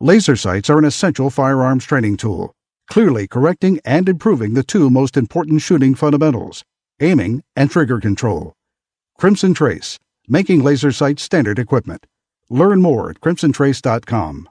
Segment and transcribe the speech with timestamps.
[0.00, 2.52] Laser sights are an essential firearms training tool,
[2.88, 6.62] clearly correcting and improving the two most important shooting fundamentals
[7.00, 8.54] aiming and trigger control.
[9.16, 9.98] Crimson Trace,
[10.28, 12.06] making laser sights standard equipment.
[12.50, 14.48] Learn more at crimsontrace.com.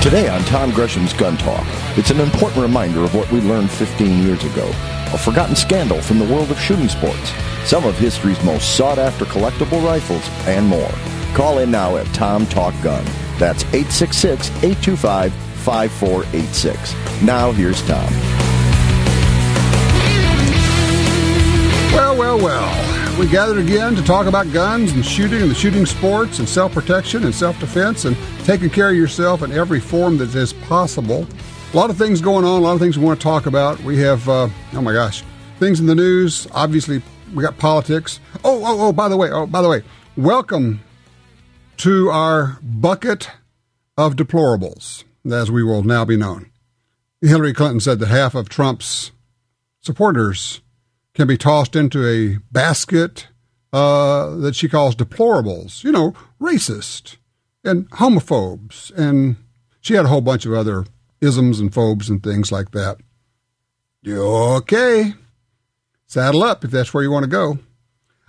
[0.00, 1.66] Today on Tom Gresham's Gun Talk,
[1.98, 4.70] it's an important reminder of what we learned 15 years ago.
[5.12, 7.32] A forgotten scandal from the world of shooting sports,
[7.64, 10.92] some of history's most sought after collectible rifles, and more.
[11.34, 13.04] Call in now at Tom Talk Gun.
[13.36, 17.22] That's 866 825 5486.
[17.22, 18.08] Now here's Tom.
[21.92, 23.18] Well, well, well.
[23.18, 26.72] We gathered again to talk about guns and shooting and the shooting sports and self
[26.72, 31.26] protection and self defense and taking care of yourself in every form that is possible.
[31.70, 33.78] A lot of things going on, a lot of things we want to talk about.
[33.82, 35.22] We have, uh, oh my gosh,
[35.58, 36.48] things in the news.
[36.52, 37.02] Obviously,
[37.34, 38.20] we got politics.
[38.42, 39.82] Oh, oh, oh, by the way, oh, by the way,
[40.16, 40.80] welcome
[41.76, 43.30] to our bucket
[43.98, 46.50] of deplorables, as we will now be known.
[47.20, 49.12] Hillary Clinton said that half of Trump's
[49.82, 50.62] supporters
[51.12, 53.28] can be tossed into a basket
[53.74, 55.84] uh, that she calls deplorables.
[55.84, 57.16] You know, racist
[57.62, 59.36] and homophobes, and
[59.82, 60.86] she had a whole bunch of other
[61.20, 62.98] isms and phobes and things like that.
[64.06, 65.14] Okay,
[66.06, 67.58] saddle up if that's where you want to go.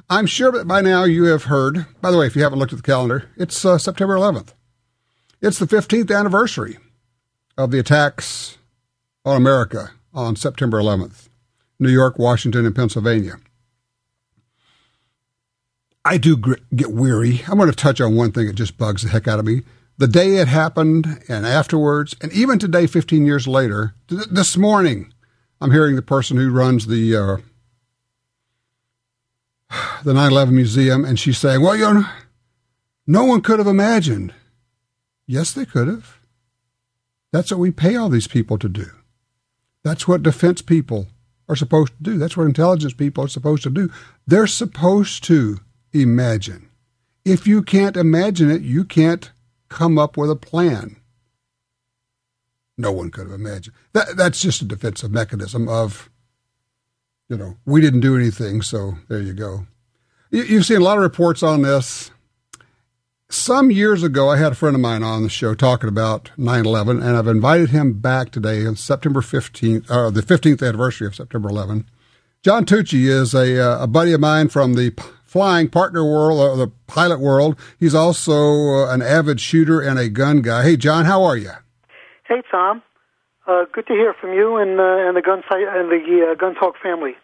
[0.10, 1.86] I'm sure that by now you have heard.
[2.02, 4.54] By the way, if you haven't looked at the calendar, it's uh, September 11th.
[5.42, 6.78] It's the 15th anniversary
[7.58, 8.58] of the attacks
[9.24, 11.30] on America on September 11th.
[11.80, 13.36] New York, Washington, and Pennsylvania.
[16.04, 16.38] I do
[16.76, 17.44] get weary.
[17.48, 19.62] I'm going to touch on one thing that just bugs the heck out of me.
[20.00, 25.14] The day it happened and afterwards, and even today, 15 years later, this morning,
[25.60, 27.38] I'm hearing the person who runs the uh,
[30.06, 32.06] the 9/11 museum, and she's saying, "Well, you know,
[33.06, 34.34] no one could have imagined."
[35.28, 36.22] Yes, they could have.
[37.34, 38.92] That's what we pay all these people to do.
[39.84, 41.08] That's what defense people
[41.50, 42.18] are supposed to do.
[42.18, 43.92] That's what intelligence people are supposed to do.
[44.26, 45.60] They're supposed to
[45.92, 46.70] imagine.
[47.26, 49.30] If you can't imagine it, you can't
[49.70, 50.98] come up with a plan.
[52.78, 53.76] No one could have imagined.
[53.94, 56.10] That, that's just a defensive mechanism of,
[57.28, 59.68] you know, we didn't do anything, so there you go.
[60.32, 62.12] You, you've seen a lot of reports on this
[63.30, 66.66] some years ago, I had a friend of mine on the show talking about 9
[66.66, 71.16] 11, and I've invited him back today on September 15th, uh, the 15th anniversary of
[71.16, 71.86] September 11.
[72.42, 74.96] John Tucci is a, uh, a buddy of mine from the
[75.30, 77.56] flying partner world, or the pilot world.
[77.80, 80.64] He's also uh, an avid shooter and a gun guy.
[80.64, 81.52] Hey, John, how are you?
[82.28, 82.82] Hey, Tom.
[83.46, 86.56] Uh, good to hear from you and, uh, and the gun and the uh, Gun
[86.56, 87.16] Talk family.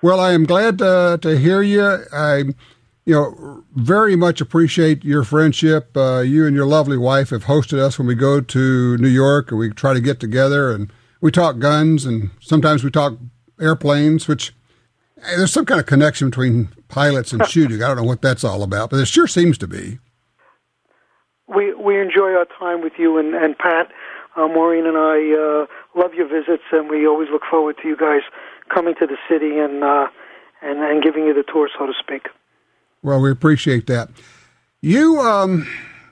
[0.00, 2.04] Well, I am glad to hear you.
[2.12, 2.44] I
[3.04, 5.96] you know, very much appreciate your friendship.
[5.96, 9.50] Uh, you and your lovely wife have hosted us when we go to New York
[9.50, 10.92] and we try to get together and
[11.22, 13.14] we talk guns and sometimes we talk
[13.58, 14.54] airplanes, which
[15.22, 17.82] there's some kind of connection between pilots and shooting.
[17.82, 19.98] I don't know what that's all about, but it sure seems to be.
[21.46, 23.90] We we enjoy our time with you and, and Pat.
[24.36, 25.66] Uh, Maureen and I uh,
[26.00, 28.20] love your visits, and we always look forward to you guys
[28.72, 30.06] coming to the city and uh,
[30.62, 32.28] and and giving you the tour, so to speak.
[33.02, 34.10] Well, we appreciate that.
[34.80, 35.66] You, um,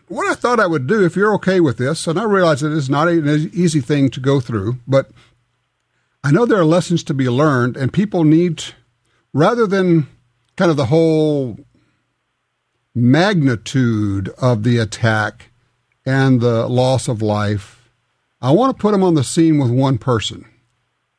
[0.08, 2.76] what I thought I would do, if you're okay with this, and I realize that
[2.76, 5.10] it's not an easy thing to go through, but
[6.22, 8.64] I know there are lessons to be learned, and people need,
[9.36, 10.06] rather than
[10.56, 11.58] kind of the whole
[12.94, 15.50] magnitude of the attack
[16.06, 17.90] and the loss of life,
[18.40, 20.46] I want to put them on the scene with one person.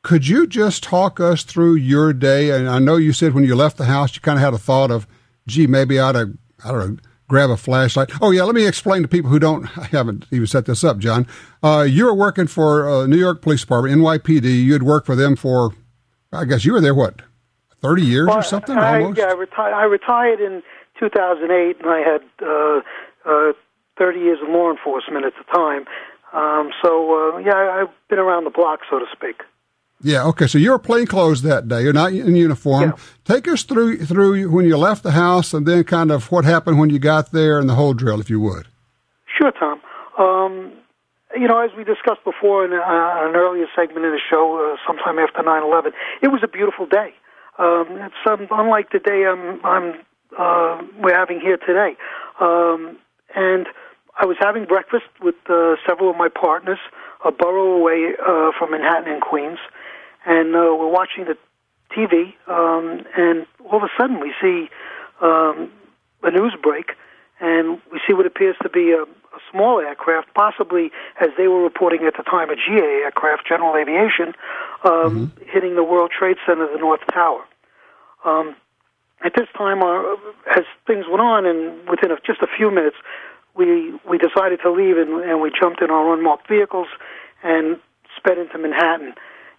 [0.02, 2.50] Could you just talk us through your day?
[2.50, 4.58] And I know you said when you left the house, you kind of had a
[4.58, 5.06] thought of,
[5.46, 8.10] gee, maybe I ought to, I don't know, grab a flashlight.
[8.20, 10.98] Oh, yeah, let me explain to people who don't, I haven't even set this up,
[10.98, 11.26] John.
[11.62, 14.64] Uh, you were working for uh, New York Police Department, NYPD.
[14.64, 15.72] You had worked for them for,
[16.32, 17.22] I guess you were there, what,
[17.82, 19.18] 30 years well, or something I, almost?
[19.18, 20.62] Yeah, I, reti- I retired in
[20.98, 22.80] 2008, and I had uh,
[23.24, 23.52] uh,
[23.98, 25.84] 30 years of law enforcement at the time.
[26.32, 29.42] Um, so, uh, yeah, I've been around the block, so to speak.
[30.02, 30.24] Yeah.
[30.26, 30.46] Okay.
[30.46, 31.82] So you were plain clothes that day.
[31.82, 32.94] You're not in uniform.
[32.96, 33.02] Yeah.
[33.24, 36.78] Take us through through when you left the house, and then kind of what happened
[36.78, 38.68] when you got there, and the whole drill, if you would.
[39.26, 39.80] Sure, Tom.
[40.16, 40.72] Um,
[41.34, 44.76] you know, as we discussed before in uh, an earlier segment in the show, uh,
[44.86, 45.92] sometime after 9/11,
[46.22, 47.12] it was a beautiful day.
[47.58, 49.94] Um, it's um, unlike the day I'm, I'm
[50.38, 51.96] uh, we're having here today.
[52.40, 52.98] Um,
[53.34, 53.66] and
[54.20, 56.78] I was having breakfast with uh, several of my partners
[57.24, 59.58] a borough away uh, from Manhattan and Queens,
[60.24, 61.36] and uh, we're watching the
[61.96, 64.68] TV, um, and all of a sudden we see
[65.20, 65.70] um,
[66.22, 66.92] a news break,
[67.40, 69.04] and we see what appears to be a,
[69.50, 70.90] small aircraft, possibly
[71.20, 74.34] as they were reporting at the time, a GA aircraft, General Aviation,
[74.84, 75.50] um, mm-hmm.
[75.50, 77.44] hitting the World Trade Center, the North Tower.
[78.24, 78.56] Um,
[79.24, 80.14] at this time, our,
[80.56, 82.96] as things went on, and within a, just a few minutes,
[83.56, 86.86] we we decided to leave, and, and we jumped in our unmarked vehicles
[87.42, 87.78] and
[88.16, 89.14] sped into Manhattan.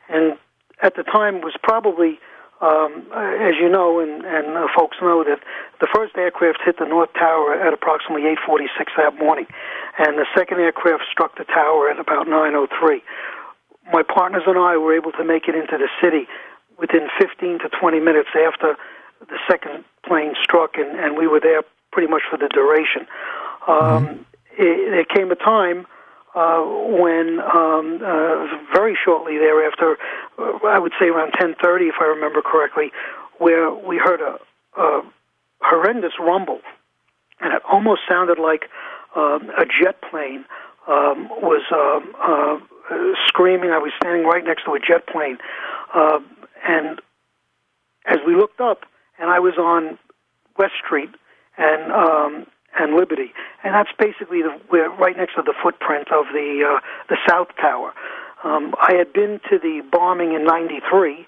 [0.08, 0.38] And
[0.82, 2.20] at the time was probably,
[2.62, 5.40] um, as you know, and, and uh, folks know that
[5.80, 8.68] the first aircraft hit the North Tower at approximately 8:46
[8.98, 9.48] that morning,
[9.98, 13.02] and the second aircraft struck the tower at about 9:03.
[13.94, 16.28] My partners and I were able to make it into the city
[16.78, 18.76] within 15 to 20 minutes after
[19.20, 23.08] the second plane struck, and, and we were there pretty much for the duration.
[23.68, 24.22] Um, mm-hmm.
[24.58, 25.88] it, there came a time
[26.36, 29.98] uh, when um, uh, very shortly thereafter,
[30.38, 32.92] uh, I would say around 10:30, if I remember correctly,
[33.38, 34.40] where we heard a,
[34.80, 35.02] a
[35.62, 36.62] horrendous rumble,
[37.40, 38.70] and it almost sounded like
[39.16, 40.46] um, a jet plane
[40.88, 42.60] um, was um, uh,
[43.28, 43.72] screaming.
[43.72, 45.40] I was standing right next to a jet plane,
[45.94, 46.20] uh,
[46.68, 47.02] and
[48.06, 48.86] as we looked up,
[49.18, 49.98] and I was on
[50.58, 51.10] West Street,
[51.58, 52.46] and um,
[52.78, 53.34] and Liberty,
[53.64, 56.80] and that's basically the, we're right next to the footprint of the uh,
[57.10, 57.94] the South Tower.
[58.44, 61.28] Um, I had been to the bombing in '93,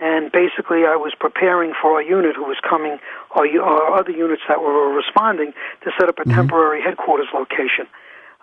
[0.00, 2.98] and basically I was preparing for our unit who was coming,
[3.34, 5.52] or, or other units that were responding,
[5.84, 6.32] to set up a mm-hmm.
[6.32, 7.86] temporary headquarters location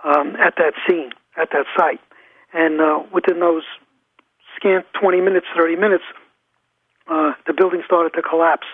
[0.04, 2.00] um, at that scene, at that site.
[2.54, 3.64] And uh, within those
[4.56, 6.04] scant 20 minutes, 30 minutes,
[7.08, 8.68] uh, the building started to collapse.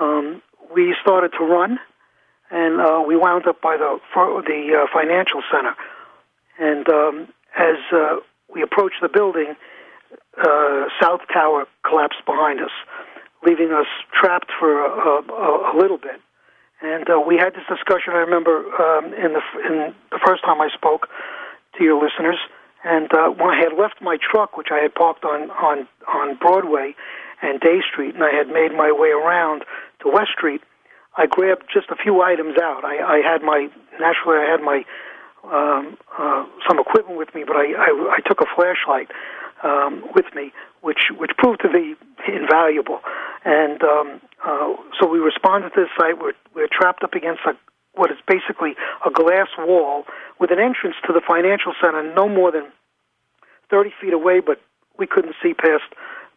[0.00, 0.42] Um,
[0.74, 1.78] we started to run
[2.50, 5.74] and uh, we wound up by the the uh, financial center.
[6.58, 7.28] And um,
[7.58, 8.16] as uh,
[8.52, 9.54] we approached the building,
[10.38, 12.70] uh, South Tower collapsed behind us,
[13.44, 16.20] leaving us trapped for a, a, a little bit.
[16.82, 18.12] And uh, we had this discussion.
[18.12, 21.08] I remember um, in the in the first time I spoke
[21.78, 22.38] to your listeners,
[22.84, 26.36] and uh, when I had left my truck, which I had parked on on on
[26.36, 26.94] Broadway
[27.42, 29.64] and Dey Street, and I had made my way around
[30.02, 30.60] to West Street
[31.16, 32.84] I grabbed just a few items out.
[32.84, 33.68] I, I had my
[33.98, 34.84] naturally I had my
[35.44, 39.10] um, uh, some equipment with me, but I, I, I took a flashlight
[39.62, 41.94] um, with me, which which proved to be
[42.28, 43.00] invaluable.
[43.44, 46.18] And um, uh, so we responded to the site.
[46.20, 47.56] We're, we're trapped up against a,
[47.94, 48.74] what is basically
[49.06, 50.04] a glass wall
[50.40, 52.66] with an entrance to the financial center no more than
[53.70, 54.60] 30 feet away, but
[54.98, 55.84] we couldn't see past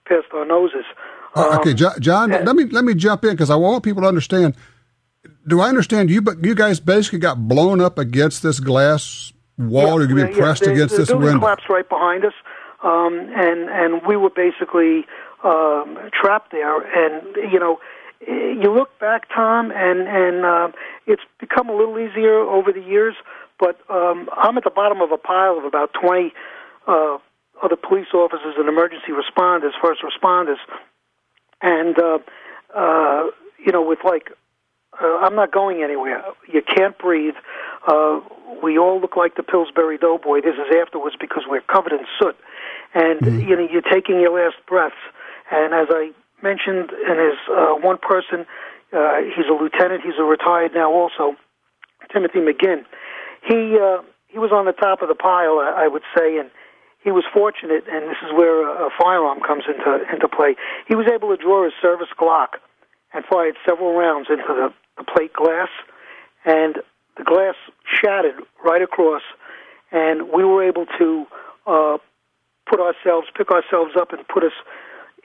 [0.09, 0.85] past our noses.
[1.35, 4.55] Uh, okay, John, let me let me jump in because I want people to understand.
[5.47, 6.21] Do I understand you?
[6.21, 10.01] But you guys basically got blown up against this glass wall.
[10.01, 11.39] Yeah, You're being pressed the, against the this window.
[11.39, 12.33] collapsed right behind us,
[12.83, 15.05] um, and and we were basically
[15.43, 16.81] um, trapped there.
[16.81, 17.79] And you know,
[18.27, 20.67] you look back, Tom, and and uh,
[21.05, 23.15] it's become a little easier over the years.
[23.59, 26.31] But um, I'm at the bottom of a pile of about 20
[26.87, 27.17] uh,
[27.63, 30.57] other police officers and emergency responders, first responders,
[31.61, 32.19] and uh,
[32.75, 33.23] uh,
[33.63, 34.31] you know, with like,
[35.01, 36.23] uh, I'm not going anywhere.
[36.51, 37.35] You can't breathe.
[37.87, 38.21] Uh,
[38.63, 40.41] we all look like the Pillsbury Doughboy.
[40.41, 42.35] This is afterwards because we're covered in soot,
[42.93, 43.49] and mm-hmm.
[43.49, 44.95] you know, you're taking your last breaths.
[45.51, 46.11] And as I
[46.41, 48.45] mentioned, and as uh, one person,
[48.93, 50.01] uh, he's a lieutenant.
[50.03, 51.35] He's a retired now, also,
[52.11, 52.85] Timothy McGinn.
[53.47, 56.49] He uh, he was on the top of the pile, I, I would say, and
[57.03, 60.55] he was fortunate, and this is where a, a firearm comes into into play.
[60.87, 62.59] He was able to draw his service Glock
[63.13, 65.69] and fired several rounds into the, the plate glass,
[66.45, 66.77] and
[67.17, 69.23] the glass shattered right across,
[69.91, 71.25] and we were able to
[71.65, 71.97] uh,
[72.69, 74.53] put ourselves, pick ourselves up, and put us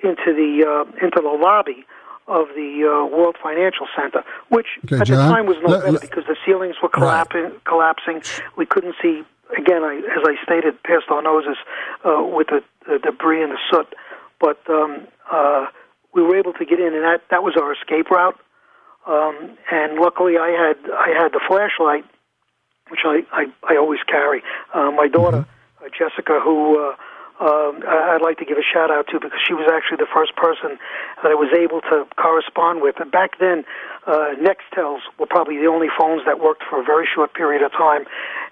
[0.02, 1.84] into the uh, into the lobby
[2.26, 5.98] of the uh, World Financial Center, which okay, at John, the time was no better
[5.98, 7.42] because the ceilings were collapsing.
[7.42, 7.64] Right.
[7.64, 8.22] Collapsing,
[8.56, 9.24] we couldn't see
[9.56, 11.56] again, I, as I stated, past our noses
[12.04, 13.86] uh, with the, the debris and the soot.
[14.40, 15.66] But um, uh,
[16.14, 18.38] we were able to get in, and that that was our escape route.
[19.06, 22.04] Um, and luckily, I had I had the flashlight,
[22.88, 24.42] which I I, I always carry.
[24.72, 25.84] Uh, my daughter mm-hmm.
[25.84, 26.96] uh, Jessica, who uh,
[27.40, 30.36] um, I'd like to give a shout out to because she was actually the first
[30.36, 30.78] person
[31.22, 33.00] that I was able to correspond with.
[33.00, 33.64] And back then,
[34.06, 37.72] uh, Nextels were probably the only phones that worked for a very short period of
[37.72, 38.06] time.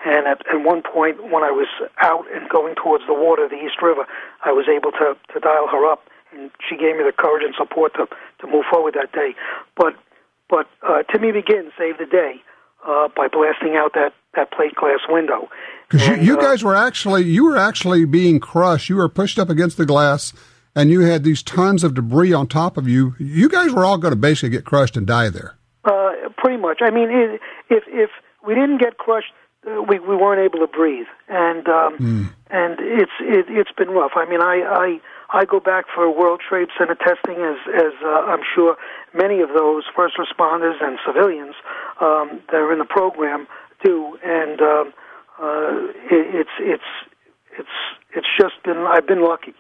[0.05, 1.69] And at, at one point, when I was
[2.01, 4.05] out and going towards the water, the East River,
[4.45, 6.03] I was able to, to dial her up,
[6.35, 8.09] and she gave me the courage and support to
[8.41, 9.35] to move forward that day.
[9.77, 9.95] But
[10.51, 12.43] but uh, Timmy McGinn saved the day
[12.87, 15.49] uh, by blasting out that that plate glass window.
[15.89, 18.89] Because you, you uh, guys were actually you were actually being crushed.
[18.89, 20.33] You were pushed up against the glass,
[20.75, 23.15] and you had these tons of debris on top of you.
[23.19, 25.57] You guys were all going to basically get crushed and die there.
[25.85, 26.81] Uh, pretty much.
[26.81, 28.11] I mean, i if if
[28.47, 29.33] we didn't get crushed,
[29.67, 34.13] uh, we we weren't able to breathe, and um, and it's it, it's been rough.
[34.17, 38.09] I mean, I I I go back for World Trade Center testing, as as uh,
[38.09, 38.77] I'm sure
[39.15, 41.55] many of those first responders and civilians
[42.01, 43.47] um, that are in the program
[43.83, 44.93] do, and um,
[45.41, 45.71] uh,
[46.11, 46.91] it, it's it's
[47.59, 47.69] it's
[48.15, 49.55] it's just been I've been lucky.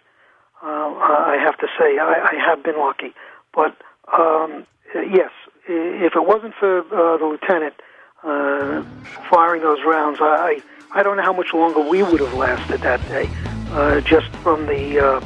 [0.63, 3.13] Uh, I have to say I, I have been lucky,
[3.55, 3.77] but
[4.17, 5.31] um, yes,
[5.67, 7.75] if it wasn't for uh, the lieutenant
[8.23, 8.85] uh,
[9.31, 10.63] firing those rounds, I
[10.95, 13.29] I don't know how much longer we would have lasted that day,
[13.73, 15.21] uh, just from the uh,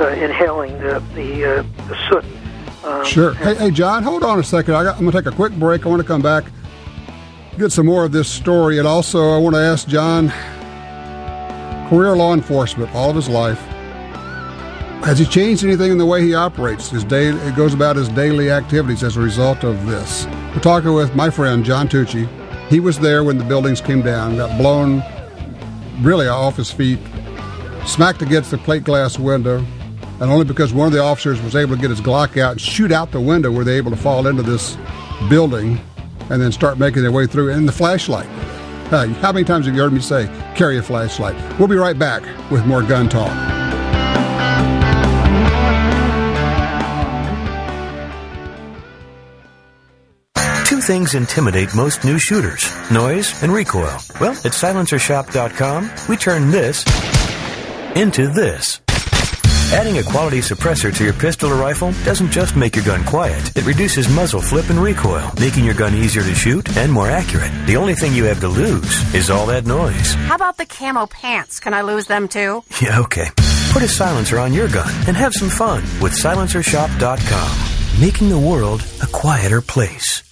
[0.00, 2.24] uh, inhaling the the, uh, the soot.
[2.84, 3.32] Um, Sure.
[3.34, 4.74] Hey, hey, John, hold on a second.
[4.74, 5.86] I got, I'm going to take a quick break.
[5.86, 6.44] I want to come back,
[7.58, 10.28] get some more of this story, and also I want to ask John,
[11.88, 13.60] career law enforcement, all of his life,
[15.04, 16.90] has he changed anything in the way he operates?
[16.90, 20.26] His day, it goes about his daily activities as a result of this.
[20.54, 22.26] We're talking with my friend John Tucci.
[22.68, 25.02] He was there when the buildings came down, got blown
[26.00, 26.98] really off his feet,
[27.86, 29.58] smacked against the plate glass window,
[30.20, 32.60] and only because one of the officers was able to get his Glock out and
[32.60, 34.76] shoot out the window were they able to fall into this
[35.28, 35.78] building
[36.30, 37.52] and then start making their way through.
[37.52, 38.28] And the flashlight.
[38.92, 41.34] Uh, how many times have you heard me say, carry a flashlight?
[41.58, 43.32] We'll be right back with more gun talk.
[50.66, 53.98] Two things intimidate most new shooters noise and recoil.
[54.20, 56.84] Well, at silencershop.com, we turn this
[57.96, 58.83] into this.
[59.72, 63.56] Adding a quality suppressor to your pistol or rifle doesn't just make your gun quiet,
[63.56, 67.50] it reduces muzzle flip and recoil, making your gun easier to shoot and more accurate.
[67.66, 70.14] The only thing you have to lose is all that noise.
[70.14, 71.58] How about the camo pants?
[71.60, 72.62] Can I lose them too?
[72.80, 73.26] Yeah, okay.
[73.72, 78.84] Put a silencer on your gun and have some fun with silencershop.com, making the world
[79.02, 80.22] a quieter place.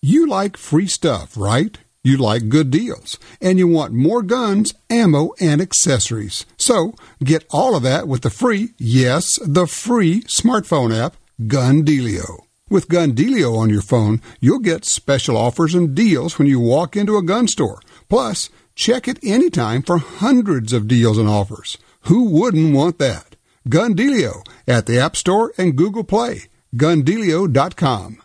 [0.00, 1.76] You like free stuff, right?
[2.08, 6.46] You like good deals, and you want more guns, ammo, and accessories.
[6.56, 12.44] So get all of that with the free, yes, the free smartphone app, Gun Dealio.
[12.70, 16.96] With Gun Dealio on your phone, you'll get special offers and deals when you walk
[16.96, 17.82] into a gun store.
[18.08, 21.76] Plus, check it anytime for hundreds of deals and offers.
[22.04, 23.36] Who wouldn't want that?
[23.68, 26.44] Gun Dealio at the App Store and Google Play.
[26.74, 28.22] GunDealio.com.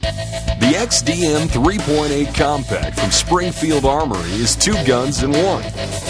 [0.00, 5.62] The XDM 3.8 Compact from Springfield Armory is two guns in one.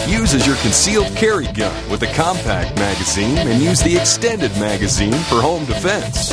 [0.07, 5.11] Use as your concealed carry gun with a compact magazine and use the extended magazine
[5.13, 6.31] for home defense.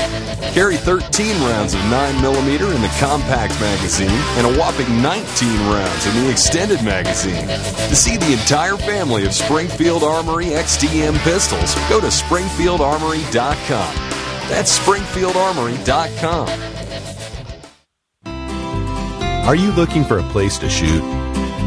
[0.55, 6.15] Carry 13 rounds of 9mm in the compact magazine and a whopping 19 rounds in
[6.23, 7.47] the extended magazine.
[7.49, 13.95] To see the entire family of Springfield Armory XDM pistols, go to SpringfieldArmory.com.
[14.49, 16.82] That's SpringfieldArmory.com.
[19.43, 21.01] Are you looking for a place to shoot?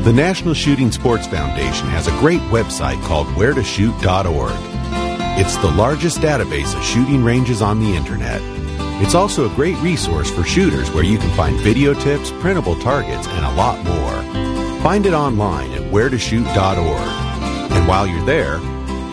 [0.05, 4.53] The National Shooting Sports Foundation has a great website called wheretoshoot.org.
[5.37, 8.39] It's the largest database of shooting ranges on the internet.
[9.03, 13.27] It's also a great resource for shooters where you can find video tips, printable targets,
[13.27, 14.81] and a lot more.
[14.81, 17.71] Find it online at wheretoshoot.org.
[17.73, 18.57] And while you're there,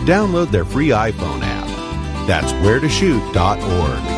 [0.06, 1.66] download their free iPhone app.
[2.28, 4.11] That's wheretoshoot.org.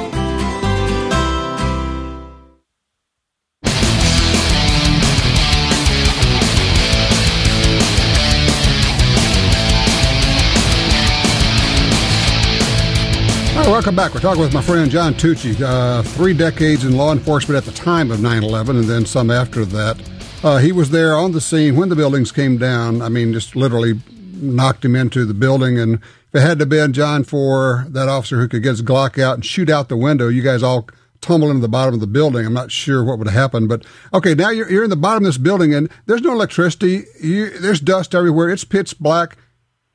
[13.85, 14.15] welcome back.
[14.15, 15.61] We're talking with my friend John Tucci.
[15.61, 19.31] Uh, three decades in law enforcement at the time of 9 11 and then some
[19.31, 20.01] after that.
[20.43, 23.03] Uh, he was there on the scene when the buildings came down.
[23.03, 24.01] I mean, just literally
[24.37, 25.79] knocked him into the building.
[25.79, 29.23] And if it had to been John for that officer who could get his Glock
[29.23, 30.89] out and shoot out the window, you guys all
[31.21, 32.47] tumble into the bottom of the building.
[32.47, 33.69] I'm not sure what would happen.
[33.69, 37.05] But okay, now you're, you're in the bottom of this building and there's no electricity.
[37.21, 38.49] You, there's dust everywhere.
[38.49, 39.37] It's pitch black.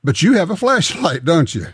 [0.03, 1.65] But you have a flashlight, don't you?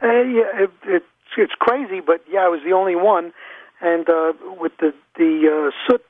[0.00, 1.05] Uh, yeah, it, it's
[1.36, 3.32] it's crazy, but yeah, I was the only one,
[3.80, 6.02] and uh, with the the uh, soot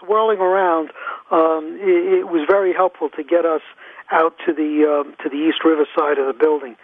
[0.00, 0.90] swirling around,
[1.30, 3.62] um, it, it was very helpful to get us
[4.10, 6.76] out to the um, to the East River side of the building.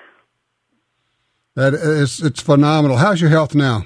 [1.57, 2.97] That is, it's phenomenal.
[2.97, 3.85] How's your health now?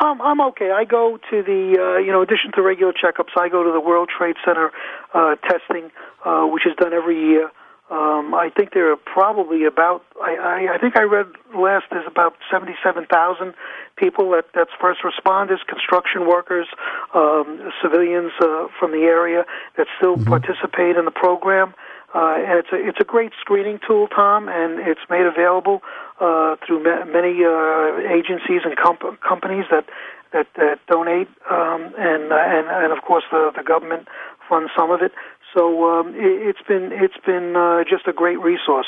[0.00, 0.70] Um, I'm okay.
[0.72, 3.70] I go to the, uh, you know, in addition to regular checkups, I go to
[3.70, 4.72] the World Trade Center
[5.12, 5.90] uh, testing,
[6.24, 7.50] uh, which is done every year.
[7.90, 12.06] Um, I think there are probably about I, I, I think I read last there's
[12.06, 13.52] about seventy seven thousand
[13.96, 16.66] people that that's first responders, construction workers,
[17.12, 19.44] um, civilians uh, from the area
[19.76, 20.28] that still mm-hmm.
[20.28, 21.74] participate in the program.
[22.14, 25.82] Uh, and it's a it's a great screening tool, Tom, and it's made available
[26.20, 29.84] uh, through ma- many uh, agencies and comp- companies that
[30.32, 34.08] that, that donate, um, and uh, and and of course the the government
[34.48, 35.12] funds some of it.
[35.54, 38.86] So um, it, has been it's been uh, just a great resource.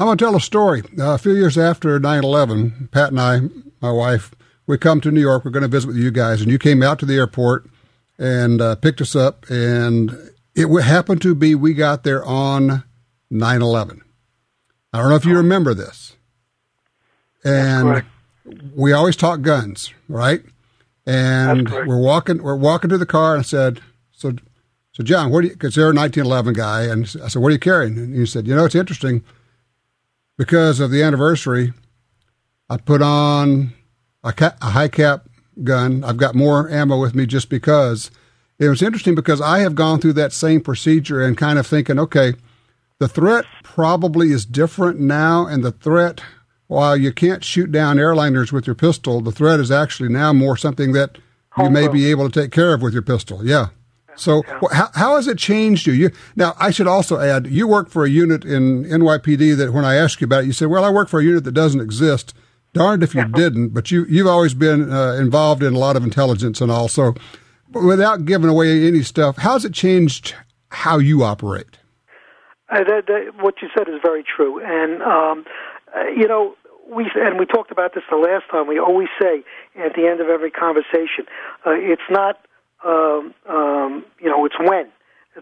[0.00, 0.82] I'm going to tell a story.
[0.98, 3.40] Uh, a few years after 9/11, Pat and I,
[3.80, 4.32] my wife,
[4.66, 5.44] we come to New York.
[5.44, 7.66] We're going to visit with you guys, and you came out to the airport
[8.18, 12.82] and uh, picked us up, and it happened to be we got there on
[13.30, 14.02] 9 11.
[14.92, 16.16] I don't know if you remember this.
[17.44, 18.04] And
[18.74, 20.42] we always talk guns, right?
[21.06, 23.80] And we're walking we're walking to the car and I said,
[24.12, 24.32] So
[24.98, 27.48] so John, what do you because they're a nineteen eleven guy and I said, What
[27.48, 27.96] are you carrying?
[27.96, 29.22] And he said, You know, it's interesting
[30.36, 31.72] because of the anniversary,
[32.68, 33.74] I put on
[34.24, 35.28] a, ca- a high cap
[35.62, 36.02] gun.
[36.02, 38.10] I've got more ammo with me just because
[38.58, 42.00] it was interesting because I have gone through that same procedure and kind of thinking,
[42.00, 42.34] okay,
[42.98, 46.20] the threat probably is different now, and the threat,
[46.66, 50.56] while you can't shoot down airliners with your pistol, the threat is actually now more
[50.56, 51.18] something that
[51.56, 53.46] you may be able to take care of with your pistol.
[53.46, 53.68] Yeah.
[54.20, 55.92] So how, how has it changed you?
[55.92, 56.10] you?
[56.36, 59.96] Now, I should also add, you work for a unit in NYPD that when I
[59.96, 62.34] asked you about it, you said, well, I work for a unit that doesn't exist.
[62.74, 66.04] Darned if you didn't, but you, you've always been uh, involved in a lot of
[66.04, 66.86] intelligence and all.
[66.86, 67.14] So
[67.72, 70.34] without giving away any stuff, how's it changed
[70.70, 71.78] how you operate?
[72.68, 75.46] Uh, that, that, what you said is very true, and um,
[75.96, 76.54] uh, you know
[76.90, 78.66] we and we talked about this the last time.
[78.66, 79.42] We always say
[79.76, 81.24] at the end of every conversation,
[81.66, 82.38] uh, it's not
[82.84, 84.88] um, um, you know it's when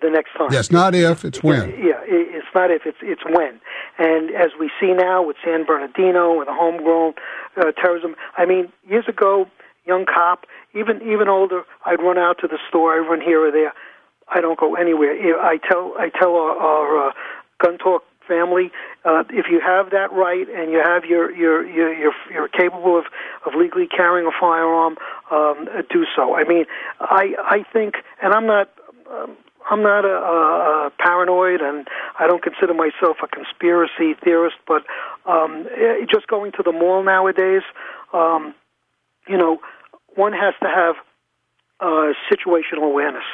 [0.01, 0.49] the next time.
[0.51, 1.71] Yes, not if it's when.
[1.71, 3.61] Yeah, it's not if it's it's when.
[3.99, 7.15] And as we see now with San Bernardino and the homegrown
[7.57, 9.47] uh, terrorism, I mean, years ago,
[9.87, 12.95] young cop, even even older, I'd run out to the store.
[12.95, 13.73] I'd run here or there.
[14.29, 15.41] I don't go anywhere.
[15.41, 17.13] I tell I tell our, our uh,
[17.63, 18.71] gun talk family
[19.05, 22.99] uh, if you have that right and you have your your your you're, you're capable
[22.99, 23.05] of
[23.47, 24.97] of legally carrying a firearm,
[25.31, 26.35] um, do so.
[26.35, 26.65] I mean,
[27.01, 28.71] I I think, and I'm not.
[29.11, 29.37] Um,
[29.69, 31.89] I'm not a, a, paranoid, and
[32.21, 34.57] I don't consider myself a conspiracy theorist.
[34.67, 34.85] But
[35.27, 37.63] um, eh, just going to the mall nowadays,
[38.13, 38.55] um,
[39.29, 39.59] you know,
[40.15, 40.95] one has to have
[41.81, 43.25] uh, situational awareness.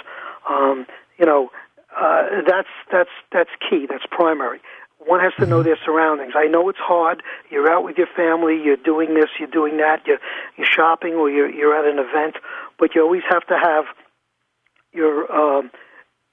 [0.48, 0.86] Um,
[1.18, 1.50] you know,
[1.96, 3.86] uh, that's that's that's key.
[3.88, 4.60] That's primary.
[5.06, 5.66] One has to know mm-hmm.
[5.66, 6.34] their surroundings.
[6.36, 7.22] I know it's hard.
[7.50, 8.60] You're out with your family.
[8.62, 9.30] You're doing this.
[9.38, 10.06] You're doing that.
[10.06, 10.18] You're
[10.56, 12.36] you're shopping or you're you're at an event.
[12.78, 13.84] But you always have to have
[14.92, 15.70] your um,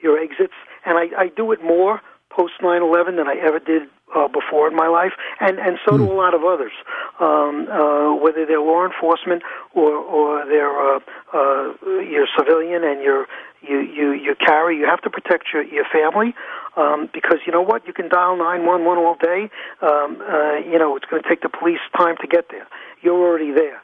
[0.01, 0.53] your exits.
[0.85, 3.83] And I, I do it more post 9/11 than I ever did
[4.15, 6.11] uh, before in my life, and and so do hmm.
[6.11, 6.71] a lot of others,
[7.19, 9.43] um, uh, whether they're law enforcement
[9.73, 10.99] or or they're uh,
[11.33, 13.27] uh, you're civilian and you're
[13.61, 14.77] you you you carry.
[14.77, 16.33] You have to protect your your family
[16.77, 19.49] um, because you know what you can dial nine one one all day.
[19.81, 22.67] Um, uh, you know it's going to take the police time to get there.
[23.01, 23.81] You're already there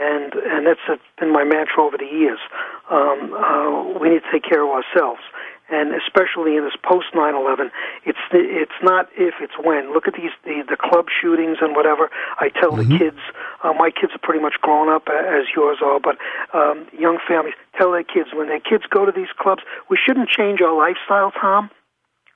[0.00, 2.38] and and that's been my mantra over the years.
[2.90, 5.20] Um, uh, we need to take care of ourselves,
[5.70, 7.70] and especially in this post 9/11,
[8.04, 9.92] it's it's not if it's when.
[9.92, 12.10] Look at these the the club shootings and whatever.
[12.38, 12.92] I tell mm-hmm.
[12.92, 13.20] the kids,
[13.62, 16.16] uh, my kids are pretty much grown up as yours are, but
[16.54, 20.28] um, young families tell their kids when their kids go to these clubs, we shouldn't
[20.28, 21.70] change our lifestyle, Tom,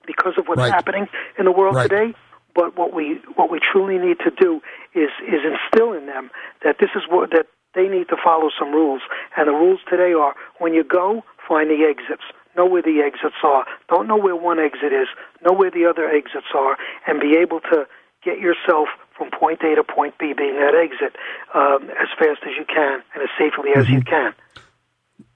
[0.06, 0.72] because of what's right.
[0.72, 1.06] happening
[1.38, 1.88] in the world right.
[1.88, 2.14] today.
[2.54, 4.60] But what we what we truly need to do
[4.94, 6.30] is is instill in them
[6.64, 9.02] that this is what that they need to follow some rules,
[9.36, 12.24] and the rules today are when you go, find the exits
[12.56, 13.64] know where the exits are.
[13.88, 15.08] Don't know where one exit is.
[15.44, 17.86] Know where the other exits are, and be able to
[18.24, 21.16] get yourself from point A to point B, being that exit,
[21.54, 23.94] um, as fast as you can and as safely as mm-hmm.
[23.94, 24.34] you can.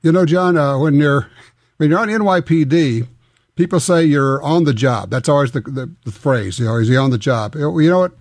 [0.03, 1.29] You know, John, uh, when you're
[1.79, 3.07] when you're on NYPD,
[3.57, 5.11] people say you're on the job.
[5.11, 6.59] That's always the, the, the phrase.
[6.59, 7.55] You know, is he on the job?
[7.55, 8.13] You know what?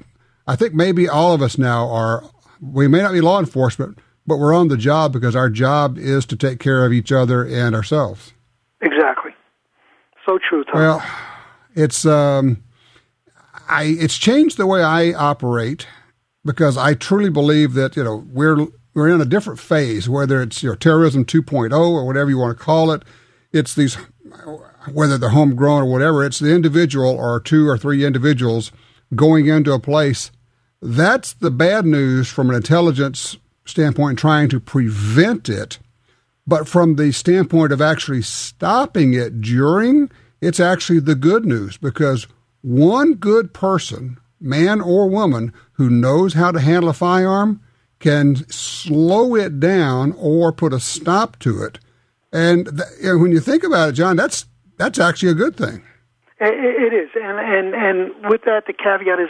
[0.47, 2.23] I think maybe all of us now are.
[2.61, 6.25] We may not be law enforcement, but we're on the job because our job is
[6.27, 8.33] to take care of each other and ourselves.
[8.81, 9.31] Exactly.
[10.25, 10.75] So true, Tom.
[10.75, 11.05] Well,
[11.75, 12.63] it's um,
[13.67, 15.87] I it's changed the way I operate
[16.43, 20.63] because I truly believe that you know we're we're in a different phase, whether it's
[20.63, 23.03] you know, terrorism 2.0 or whatever you want to call it.
[23.51, 23.97] It's these
[24.91, 26.23] whether they're homegrown or whatever.
[26.23, 28.71] It's the individual or two or three individuals
[29.13, 30.31] going into a place.
[30.81, 35.79] That's the bad news from an intelligence standpoint, trying to prevent it
[36.47, 42.27] but from the standpoint of actually stopping it during, it's actually the good news because
[42.61, 47.61] one good person, man or woman, who knows how to handle a firearm
[47.99, 51.79] can slow it down or put a stop to it.
[52.31, 54.45] And th- when you think about it, John, that's
[54.77, 55.83] that's actually a good thing.
[56.39, 59.29] It is, and and and with that, the caveat is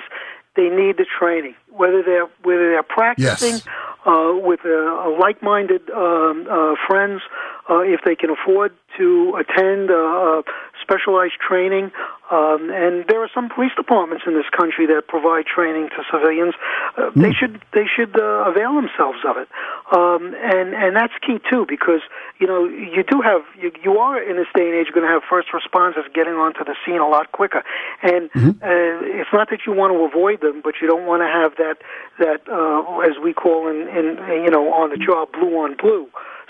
[0.56, 3.68] they need the training, whether they're whether they're practicing yes.
[4.06, 7.22] uh, with a, a like-minded um, uh, friends,
[7.70, 10.42] uh, if they can afford to attend uh,
[10.86, 11.92] specialized training.
[12.32, 16.56] Um, and there are some police departments in this country that provide training to civilians.
[16.98, 17.22] Uh, mm.
[17.22, 19.48] They should they should uh, avail themselves of it,
[19.94, 22.02] um, and and that's key too because
[22.40, 25.14] you know you do have you, you are in this day and age going to
[25.14, 27.64] have first responders getting onto the scene a lot quicker,
[28.02, 28.58] and mm-hmm.
[28.58, 31.54] uh, it's not that you want to avoid them, but you don't want to have
[31.62, 31.78] that
[32.18, 36.10] that uh, as we call in, in you know on the job blue on blue.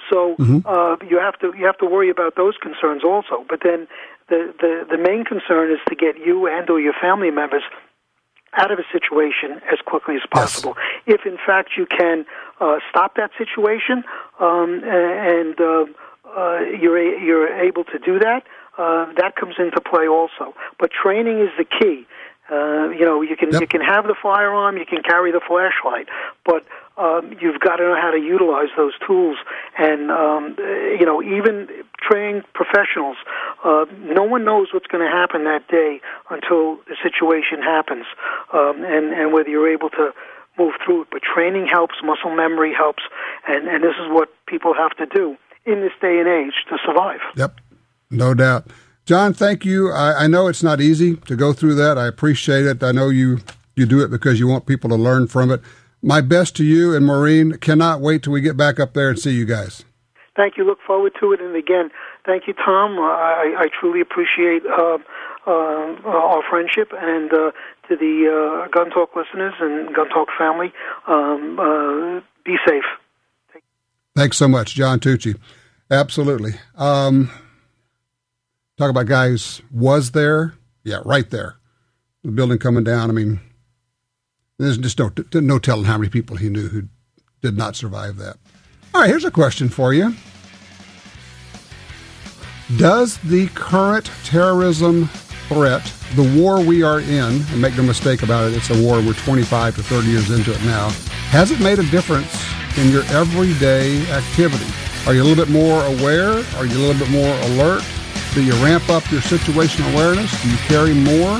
[0.09, 0.59] So mm-hmm.
[0.65, 3.45] uh, you have to you have to worry about those concerns also.
[3.49, 3.87] But then
[4.29, 7.63] the, the the main concern is to get you and or your family members
[8.57, 10.75] out of a situation as quickly as possible.
[11.05, 11.19] Yes.
[11.19, 12.25] If in fact you can
[12.59, 14.03] uh, stop that situation
[14.39, 15.85] um, and uh,
[16.35, 18.43] uh, you're you're able to do that,
[18.77, 20.53] uh, that comes into play also.
[20.79, 22.07] But training is the key.
[22.49, 23.61] Uh, you know, you can yep.
[23.61, 26.07] you can have the firearm, you can carry the flashlight,
[26.45, 26.63] but
[26.97, 29.37] um, you've got to know how to utilize those tools.
[29.77, 31.67] And um, you know, even
[31.99, 33.17] trained professionals,
[33.63, 38.05] uh, no one knows what's going to happen that day until the situation happens,
[38.53, 40.11] um, and and whether you're able to
[40.57, 41.07] move through it.
[41.11, 43.03] But training helps, muscle memory helps,
[43.47, 46.77] and and this is what people have to do in this day and age to
[46.85, 47.19] survive.
[47.35, 47.59] Yep,
[48.11, 48.67] no doubt.
[49.05, 49.91] John, thank you.
[49.91, 51.95] I, I, know it's not easy to go through that.
[51.95, 52.81] I appreciate it.
[52.81, 53.39] I know you,
[53.75, 55.61] you do it because you want people to learn from it.
[56.05, 57.53] My best to you and Maureen.
[57.53, 59.83] Cannot wait till we get back up there and see you guys.
[60.35, 60.63] Thank you.
[60.63, 61.41] Look forward to it.
[61.41, 61.89] And again,
[62.27, 62.99] thank you, Tom.
[62.99, 64.99] I, I truly appreciate uh,
[65.47, 65.49] uh,
[66.05, 67.51] our friendship and uh,
[67.89, 70.71] to the uh, Gun Talk listeners and Gun Talk family.
[71.07, 73.63] Um, uh, be safe.
[74.15, 75.39] Thanks so much, John Tucci.
[75.89, 76.53] Absolutely.
[76.75, 77.31] Um,
[78.77, 80.53] Talk about guys was there.
[80.83, 81.55] Yeah, right there.
[82.23, 83.09] The building coming down.
[83.09, 83.39] I mean,
[84.57, 86.83] there's just no, no telling how many people he knew who
[87.41, 88.37] did not survive that.
[88.93, 90.15] All right, here's a question for you.
[92.77, 95.07] Does the current terrorism
[95.49, 95.83] threat,
[96.15, 99.13] the war we are in, and make no mistake about it, it's a war we're
[99.13, 100.89] 25 to 30 years into it now,
[101.29, 102.43] has it made a difference
[102.77, 104.65] in your everyday activity?
[105.05, 106.43] Are you a little bit more aware?
[106.55, 107.83] Are you a little bit more alert?
[108.33, 110.41] Do you ramp up your situational awareness?
[110.41, 111.39] Do you carry more?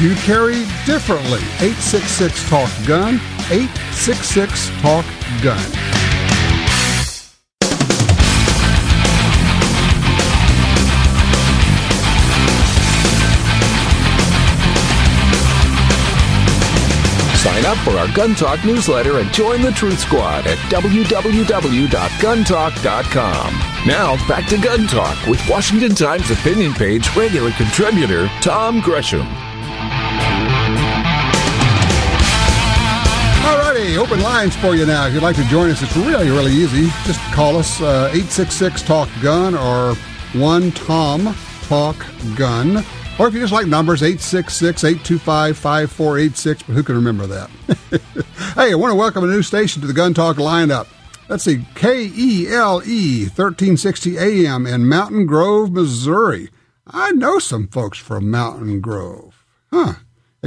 [0.00, 1.40] You carry differently?
[1.58, 3.14] 866 Talk Gun,
[3.50, 5.04] 866 Talk
[5.42, 5.58] Gun.
[17.38, 23.54] Sign up for our Gun Talk newsletter and join the Truth Squad at www.guntalk.com.
[23.84, 29.26] Now, back to Gun Talk with Washington Times opinion page regular contributor Tom Gresham.
[33.98, 35.06] Open lines for you now.
[35.06, 36.88] If you'd like to join us, it's really, really easy.
[37.04, 39.96] Just call us uh, 866 Talk Gun or
[40.40, 41.96] 1 Tom Talk
[42.36, 42.84] Gun.
[43.18, 47.50] Or if you just like numbers, 866 825 5486, but who can remember that?
[48.54, 50.86] hey, I want to welcome a new station to the Gun Talk lineup.
[51.28, 56.50] Let's see, KELE 1360 AM in Mountain Grove, Missouri.
[56.86, 59.44] I know some folks from Mountain Grove.
[59.72, 59.94] Huh.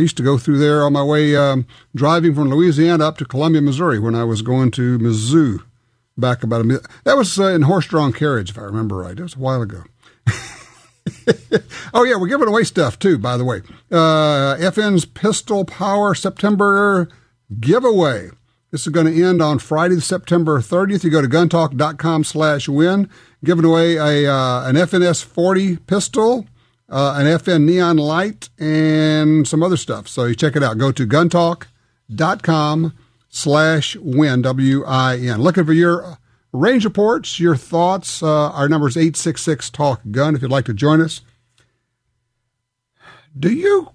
[0.01, 3.25] I used to go through there on my way um, driving from Louisiana up to
[3.25, 5.61] Columbia, Missouri when I was going to Mizzou
[6.17, 6.87] back about a minute.
[7.03, 9.15] That was uh, in horse drawn carriage, if I remember right.
[9.15, 9.83] It was a while ago.
[11.93, 13.19] oh yeah, we're giving away stuff too.
[13.19, 13.61] By the way,
[13.91, 17.07] uh, FN's Pistol Power September
[17.59, 18.31] giveaway.
[18.71, 21.03] This is going to end on Friday, September 30th.
[21.03, 23.07] You go to guntalk.com slash win.
[23.43, 26.47] Giving away a uh, an FNS 40 pistol,
[26.91, 30.07] uh, an FN neon light, and some other stuff.
[30.07, 30.77] So you check it out.
[30.77, 32.93] Go to guntalk.com
[33.29, 35.41] slash win, W-I-N.
[35.41, 36.19] Looking for your
[36.53, 38.21] Range reports, your thoughts.
[38.21, 41.21] Uh, our number is 866 Talk Gun if you'd like to join us.
[43.37, 43.91] Do you?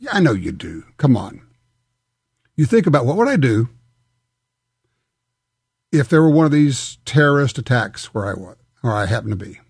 [0.00, 0.84] Yeah, I know you do.
[0.96, 1.42] Come on.
[2.56, 3.68] You think about what would I do
[5.92, 9.36] if there were one of these terrorist attacks where I was, where I happen to
[9.36, 9.60] be?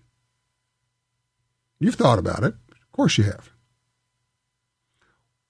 [1.83, 2.53] You've thought about it.
[2.71, 3.49] Of course you have.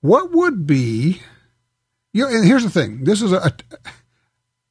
[0.02, 1.22] What would be,
[2.12, 3.04] you know, and here's the thing.
[3.04, 3.54] This is a, a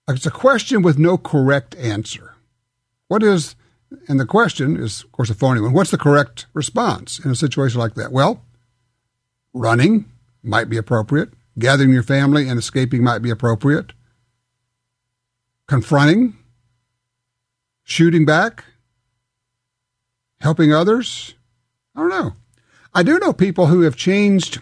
[0.08, 2.34] it's a question with no correct answer.
[3.06, 3.54] What is
[4.08, 5.72] And the question is, of course, a phony one.
[5.72, 8.10] What's the correct response in a situation like that?
[8.10, 8.44] Well,
[9.52, 10.06] running
[10.42, 11.30] might be appropriate.
[11.58, 13.92] Gathering your family and escaping might be appropriate.
[15.68, 16.36] Confronting,
[17.84, 18.64] shooting back,
[20.40, 21.34] helping others.
[21.94, 22.32] I don't know.
[22.94, 24.60] I do know people who have changed.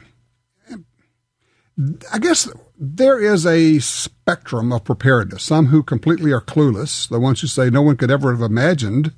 [2.12, 5.42] I guess there is a spectrum of preparedness.
[5.42, 9.12] Some who completely are clueless, the ones who say no one could ever have imagined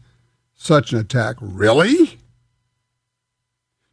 [0.55, 1.37] such an attack.
[1.41, 2.19] Really?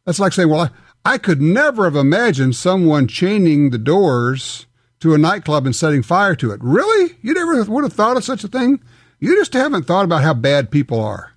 [0.04, 0.70] That's like saying, well,
[1.04, 4.66] I, I could never have imagined someone chaining the doors
[5.00, 6.60] to a nightclub and setting fire to it.
[6.62, 7.16] Really?
[7.22, 8.80] You never would have thought of such a thing?
[9.18, 11.32] You just haven't thought about how bad people are.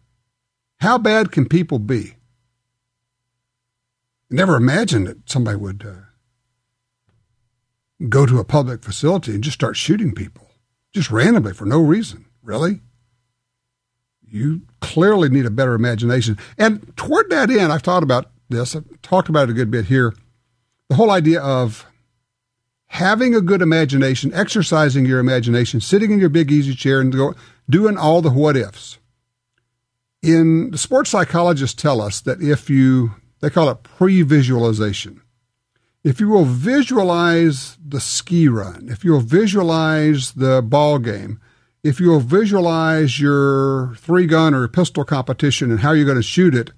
[0.79, 2.15] How bad can people be?
[4.33, 7.15] Never imagined that somebody would uh,
[8.09, 10.49] go to a public facility and just start shooting people,
[10.91, 12.25] just randomly for no reason.
[12.41, 12.81] Really?
[14.27, 16.39] You clearly need a better imagination.
[16.57, 18.75] And toward that end, I've thought about this.
[18.75, 20.15] I've talked about it a good bit here.
[20.89, 21.85] The whole idea of
[22.87, 27.35] having a good imagination, exercising your imagination, sitting in your big easy chair and go,
[27.69, 28.97] doing all the what ifs.
[30.23, 33.11] In the sports psychologists tell us that if you,
[33.43, 35.21] they call it pre-visualization.
[36.01, 41.41] If you will visualize the ski run, if you'll visualize the ball game,
[41.83, 46.55] if you'll visualize your three gun or pistol competition and how you're going to shoot
[46.55, 46.71] it,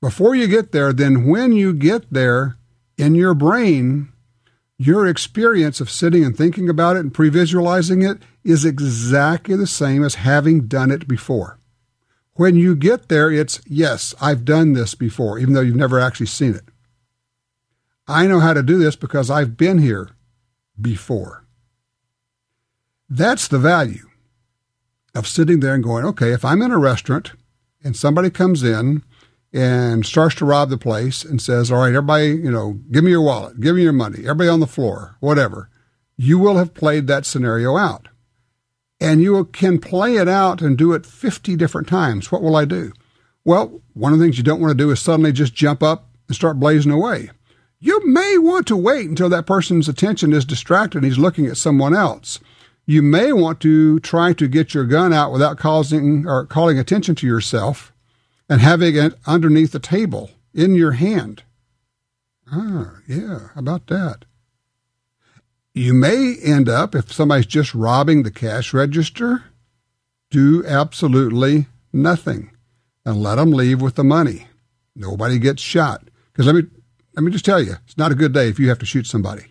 [0.00, 2.56] before you get there, then when you get there
[2.96, 4.08] in your brain,
[4.78, 9.66] your experience of sitting and thinking about it and pre visualizing it is exactly the
[9.66, 11.58] same as having done it before.
[12.36, 16.26] When you get there, it's, yes, I've done this before, even though you've never actually
[16.26, 16.64] seen it.
[18.08, 20.10] I know how to do this because I've been here
[20.80, 21.44] before.
[23.08, 24.08] That's the value
[25.14, 27.32] of sitting there and going, okay, if I'm in a restaurant
[27.84, 29.04] and somebody comes in
[29.52, 33.12] and starts to rob the place and says, all right, everybody, you know, give me
[33.12, 35.70] your wallet, give me your money, everybody on the floor, whatever,
[36.16, 38.08] you will have played that scenario out
[39.00, 42.30] and you can play it out and do it 50 different times.
[42.30, 42.92] What will I do?
[43.44, 46.08] Well, one of the things you don't want to do is suddenly just jump up
[46.28, 47.30] and start blazing away.
[47.78, 51.58] You may want to wait until that person's attention is distracted and he's looking at
[51.58, 52.40] someone else.
[52.86, 57.14] You may want to try to get your gun out without causing or calling attention
[57.16, 57.92] to yourself
[58.48, 61.42] and having it underneath the table in your hand.
[62.50, 64.24] Ah, yeah, about that?
[65.76, 69.44] You may end up, if somebody's just robbing the cash register,
[70.30, 72.52] do absolutely nothing
[73.04, 74.46] and let them leave with the money.
[74.94, 76.08] Nobody gets shot.
[76.32, 76.62] Because let me,
[77.16, 79.08] let me just tell you, it's not a good day if you have to shoot
[79.08, 79.46] somebody.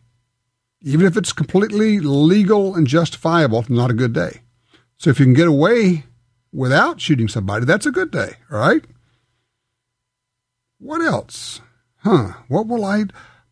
[0.82, 4.44] Even if it's completely legal and justifiable, it's not a good day.
[4.96, 6.06] So if you can get away
[6.54, 8.86] without shooting somebody, that's a good day, all right?
[10.80, 11.60] What else?
[11.98, 13.06] Huh, what will I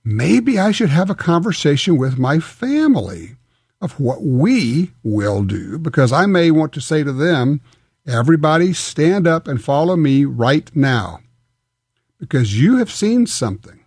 [0.03, 3.35] maybe I should have a conversation with my family
[3.81, 7.61] of what we will do because I may want to say to them,
[8.07, 11.19] everybody stand up and follow me right now
[12.19, 13.79] because you have seen something.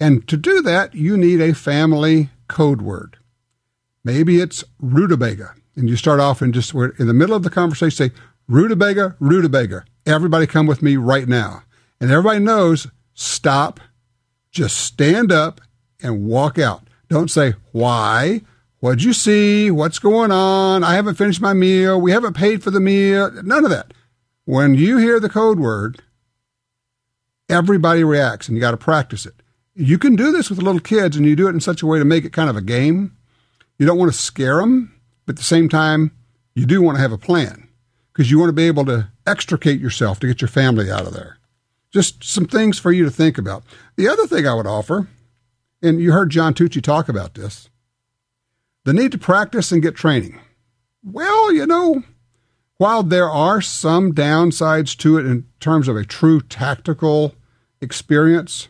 [0.00, 3.18] And to do that, you need a family code word.
[4.04, 5.54] Maybe it's rutabaga.
[5.74, 8.14] And you start off and just in the middle of the conversation, say,
[8.48, 9.84] rutabaga, rutabaga.
[10.06, 11.62] Everybody come with me right now.
[12.00, 13.80] And everybody knows, stop
[14.56, 15.60] just stand up
[16.02, 16.82] and walk out.
[17.08, 18.40] Don't say, why?
[18.80, 19.70] What'd you see?
[19.70, 20.82] What's going on?
[20.82, 22.00] I haven't finished my meal.
[22.00, 23.30] We haven't paid for the meal.
[23.42, 23.92] None of that.
[24.44, 26.02] When you hear the code word,
[27.48, 29.34] everybody reacts and you got to practice it.
[29.74, 31.98] You can do this with little kids and you do it in such a way
[31.98, 33.16] to make it kind of a game.
[33.78, 34.94] You don't want to scare them,
[35.26, 36.12] but at the same time,
[36.54, 37.68] you do want to have a plan
[38.12, 41.12] because you want to be able to extricate yourself to get your family out of
[41.12, 41.38] there.
[41.96, 43.64] Just some things for you to think about.
[43.96, 45.08] The other thing I would offer,
[45.82, 47.70] and you heard John Tucci talk about this,
[48.84, 50.38] the need to practice and get training.
[51.02, 52.02] Well, you know,
[52.76, 57.34] while there are some downsides to it in terms of a true tactical
[57.80, 58.68] experience,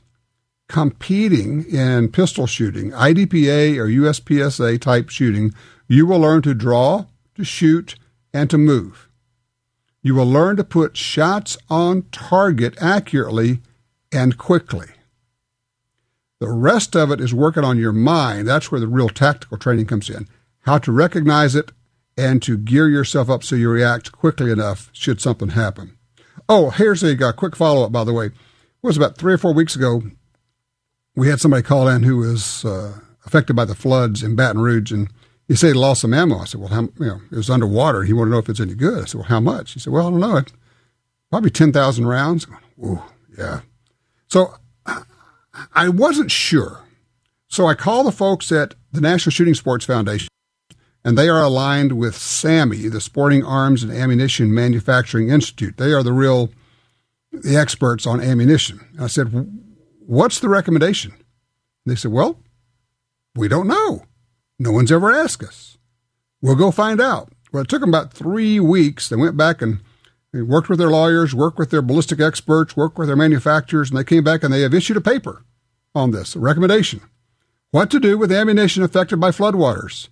[0.69, 5.53] competing in pistol shooting, IDPA or USPSA type shooting,
[5.89, 7.97] you will learn to draw, to shoot,
[8.33, 9.06] and to move.
[10.07, 13.59] You will learn to put shots on target accurately
[14.13, 14.87] and quickly.
[16.39, 18.47] The rest of it is working on your mind.
[18.47, 20.29] That's where the real tactical training comes in.
[20.61, 21.73] How to recognize it
[22.17, 25.99] and to gear yourself up so you react quickly enough should something happen.
[26.49, 28.27] Oh, here's a, a quick follow up, by the way.
[28.27, 28.35] It
[28.83, 30.05] was about three or four weeks ago.
[31.17, 34.93] We had somebody call in who was uh, affected by the floods in Baton Rouge,
[34.93, 35.09] and
[35.49, 36.39] He said he lost some ammo.
[36.39, 38.03] I said, well, how, you know, it was underwater.
[38.03, 39.03] He wanted to know if it's any good.
[39.03, 39.73] I said, well, how much?
[39.73, 40.43] He said, well, I don't know.
[41.31, 42.47] Probably 10,000 rounds.
[42.85, 43.03] Ooh,
[43.39, 43.61] yeah.
[44.29, 44.55] So
[45.75, 46.81] I wasn't sure.
[47.49, 50.29] So I called the folks at the National Shooting Sports Foundation,
[51.05, 55.77] and they are aligned with SAAMI, the Sporting Arms and Ammunition Manufacturing Institute.
[55.77, 56.51] They are the real
[57.43, 58.81] the experts on ammunition.
[58.95, 59.33] And I said,
[60.01, 61.13] what's the recommendation?
[61.13, 61.23] And
[61.87, 62.41] they said, well,
[63.35, 64.05] we don't know.
[64.59, 65.77] No one's ever asked us.
[66.41, 67.33] We'll go find out.
[67.53, 69.09] Well, it took them about three weeks.
[69.09, 69.81] They went back and
[70.33, 74.05] worked with their lawyers, worked with their ballistic experts, worked with their manufacturers, and they
[74.05, 75.45] came back and they have issued a paper
[75.95, 77.01] on this, a recommendation.
[77.71, 80.09] What to do with ammunition affected by floodwaters.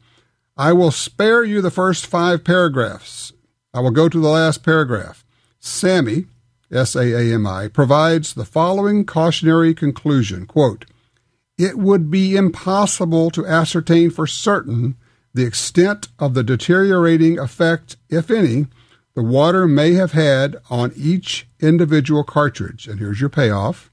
[0.56, 3.32] I will spare you the first five paragraphs.
[3.72, 5.24] I will go to the last paragraph.
[5.60, 6.26] SAAMI,
[6.70, 10.84] S-A-A-M-I, provides the following cautionary conclusion, quote,
[11.56, 14.96] it would be impossible to ascertain for certain
[15.32, 18.66] the extent of the deteriorating effect, if any,
[19.14, 22.86] the water may have had on each individual cartridge.
[22.86, 23.90] And here's your payoff.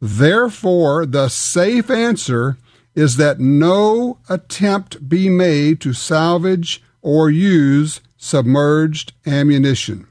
[0.00, 2.56] Therefore, the safe answer
[2.94, 10.06] is that no attempt be made to salvage or use submerged ammunition.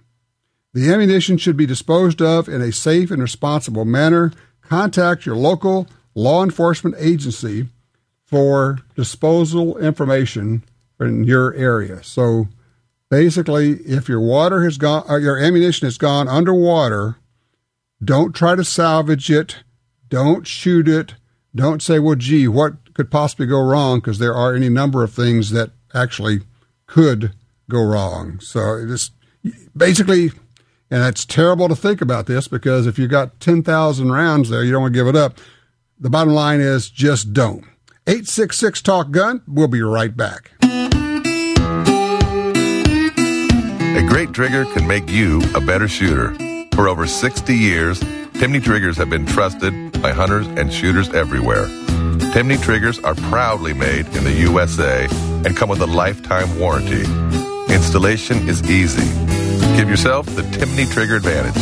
[0.73, 4.31] The ammunition should be disposed of in a safe and responsible manner.
[4.61, 7.67] Contact your local law enforcement agency
[8.25, 10.63] for disposal information
[10.99, 12.03] in your area.
[12.03, 12.47] So
[13.09, 17.15] basically, if your water has gone, or your ammunition has gone underwater,
[18.03, 19.57] don't try to salvage it.
[20.09, 21.15] Don't shoot it.
[21.55, 23.99] Don't say, well, gee, what could possibly go wrong?
[23.99, 26.41] Because there are any number of things that actually
[26.85, 27.33] could
[27.69, 28.39] go wrong.
[28.39, 29.11] So it's
[29.75, 30.31] basically,
[30.91, 34.71] and it's terrible to think about this because if you've got 10,000 rounds there, you
[34.71, 35.37] don't want to give it up.
[36.01, 37.65] The bottom line is just don't.
[38.07, 39.41] 866 Talk Gun.
[39.45, 40.51] We'll be right back.
[40.63, 40.87] A
[44.07, 46.33] great trigger can make you a better shooter.
[46.73, 47.99] For over 60 years,
[48.39, 51.65] Timney triggers have been trusted by hunters and shooters everywhere.
[52.31, 55.05] Timney triggers are proudly made in the USA
[55.45, 57.03] and come with a lifetime warranty.
[57.73, 59.03] Installation is easy.
[59.75, 61.61] Give yourself the Timney Trigger advantage.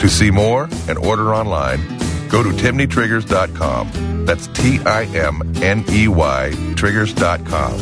[0.00, 1.78] To see more and order online,
[2.26, 4.24] go to timneytriggers.com.
[4.26, 7.78] That's T I M N E Y triggers.com.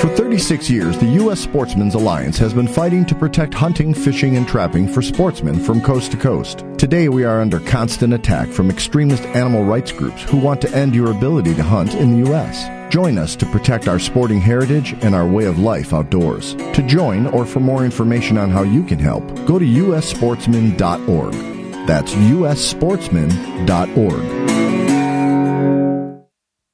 [0.00, 1.40] For 36 years, the U.S.
[1.40, 6.12] Sportsmen's Alliance has been fighting to protect hunting, fishing, and trapping for sportsmen from coast
[6.12, 6.64] to coast.
[6.78, 10.94] Today, we are under constant attack from extremist animal rights groups who want to end
[10.94, 12.79] your ability to hunt in the U.S.
[12.90, 16.54] Join us to protect our sporting heritage and our way of life outdoors.
[16.54, 21.32] To join or for more information on how you can help, go to ussportsman.org.
[21.86, 24.50] That's ussportsman.org.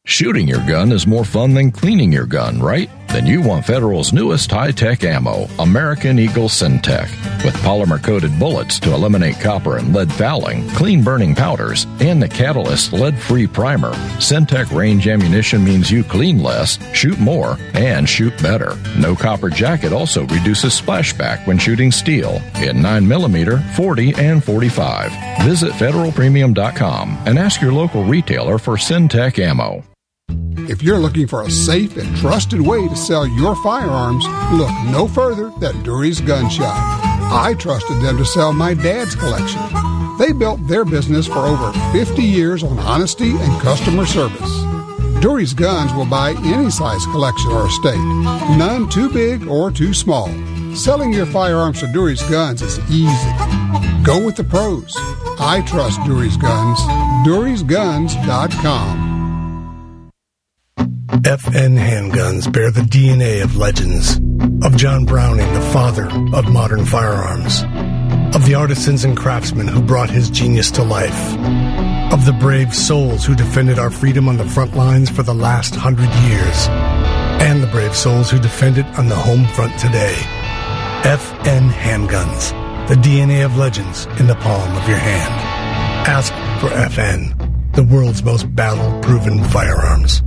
[0.07, 2.88] Shooting your gun is more fun than cleaning your gun, right?
[3.16, 7.09] Then you want Federal's newest high-tech ammo, American Eagle Syntech.
[7.42, 12.92] With polymer-coated bullets to eliminate copper and lead fouling, clean burning powders, and the Catalyst
[12.92, 18.76] lead-free primer, Syntech range ammunition means you clean less, shoot more, and shoot better.
[18.98, 25.42] No copper jacket also reduces splashback when shooting steel in 9mm, 40, and 45.
[25.42, 29.83] Visit federalpremium.com and ask your local retailer for Syntech ammo.
[30.68, 35.07] If you're looking for a safe and trusted way to sell your firearms, look no
[35.07, 36.74] further than Dury's Gun Shop.
[37.31, 39.62] I trusted them to sell my dad's collection.
[40.18, 44.50] They built their business for over 50 years on honesty and customer service.
[45.20, 47.98] Dury's Guns will buy any size collection or estate,
[48.59, 50.29] none too big or too small.
[50.74, 53.31] Selling your firearms to Dury's Guns is easy.
[54.02, 54.94] Go with the pros.
[55.38, 56.81] I trust Dury's Guns.
[57.26, 59.06] Dury'sGuns.com.
[61.27, 64.15] FN handguns bear the DNA of legends,
[64.65, 67.65] of John Browning, the father of modern firearms,
[68.33, 71.35] of the artisans and craftsmen who brought his genius to life,
[72.12, 75.75] of the brave souls who defended our freedom on the front lines for the last
[75.75, 76.69] hundred years,
[77.43, 80.15] and the brave souls who defend it on the home front today.
[81.03, 82.51] FN handguns,
[82.87, 85.35] the DNA of legends in the palm of your hand.
[86.07, 90.23] Ask for FN, the world's most battle proven firearms.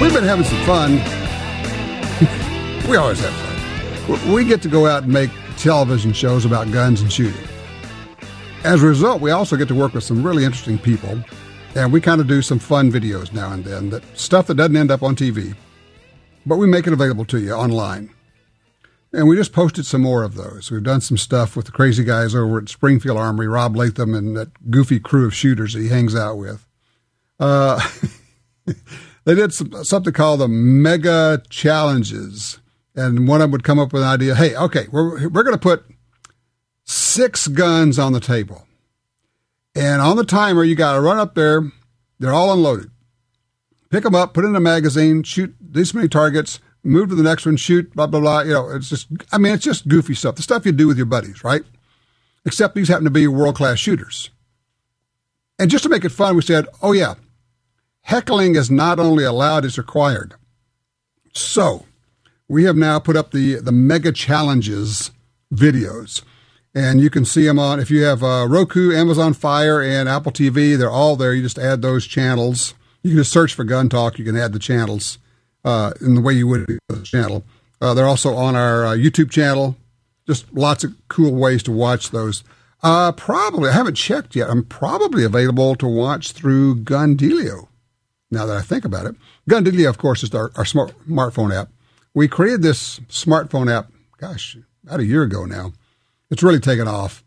[0.00, 0.92] We've been having some fun.
[2.90, 4.32] we always have fun.
[4.32, 7.46] We get to go out and make television shows about guns and shooting.
[8.64, 11.22] As a result, we also get to work with some really interesting people,
[11.74, 14.76] and we kind of do some fun videos now and then, that stuff that doesn't
[14.76, 15.54] end up on TV.
[16.46, 18.10] but we make it available to you online.
[19.12, 20.70] And we just posted some more of those.
[20.70, 24.36] We've done some stuff with the crazy guys over at Springfield Armory, Rob Leatham, and
[24.36, 26.64] that goofy crew of shooters that he hangs out with.
[27.40, 27.80] Uh,
[29.24, 32.60] they did some, something called the Mega Challenges.
[32.94, 35.54] And one of them would come up with an idea hey, okay, we're, we're going
[35.54, 35.84] to put
[36.84, 38.66] six guns on the table.
[39.74, 41.62] And on the timer, you got to run up there.
[42.18, 42.90] They're all unloaded.
[43.90, 47.46] Pick them up, put in a magazine, shoot these many targets, move to the next
[47.46, 48.40] one, shoot, blah, blah, blah.
[48.42, 50.36] You know, it's just, I mean, it's just goofy stuff.
[50.36, 51.62] The stuff you do with your buddies, right?
[52.44, 54.30] Except these happen to be world class shooters.
[55.58, 57.14] And just to make it fun, we said, oh, yeah,
[58.02, 60.34] heckling is not only allowed, it's required.
[61.34, 61.84] So
[62.48, 65.10] we have now put up the, the mega challenges
[65.52, 66.22] videos.
[66.74, 70.32] And you can see them on, if you have uh, Roku, Amazon Fire, and Apple
[70.32, 71.34] TV, they're all there.
[71.34, 72.74] You just add those channels.
[73.02, 74.18] You can just search for Gun Talk.
[74.18, 75.18] You can add the channels
[75.64, 77.44] uh, in the way you would the channel.
[77.80, 79.76] Uh, they're also on our uh, YouTube channel.
[80.26, 82.44] Just lots of cool ways to watch those.
[82.82, 84.48] Uh, probably, I haven't checked yet.
[84.48, 87.68] I'm probably available to watch through Gundealio.
[88.30, 89.16] Now that I think about it,
[89.48, 91.68] Gundealio, of course, is our, our smart, smartphone app.
[92.14, 95.72] We created this smartphone app, gosh, about a year ago now.
[96.30, 97.24] It's really taken off.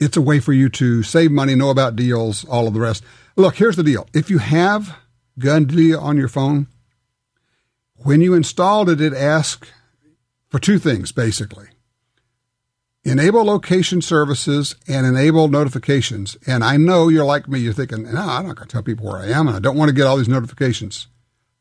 [0.00, 3.04] It's a way for you to save money, know about deals, all of the rest.
[3.36, 4.08] Look, here's the deal.
[4.12, 4.96] If you have
[5.38, 6.66] Gundealio on your phone,
[8.04, 9.72] when you installed it, it asked
[10.48, 11.68] for two things basically
[13.04, 16.36] enable location services and enable notifications.
[16.46, 19.06] And I know you're like me, you're thinking, no, I'm not going to tell people
[19.06, 21.06] where I am and I don't want to get all these notifications.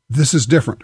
[0.09, 0.83] This is different.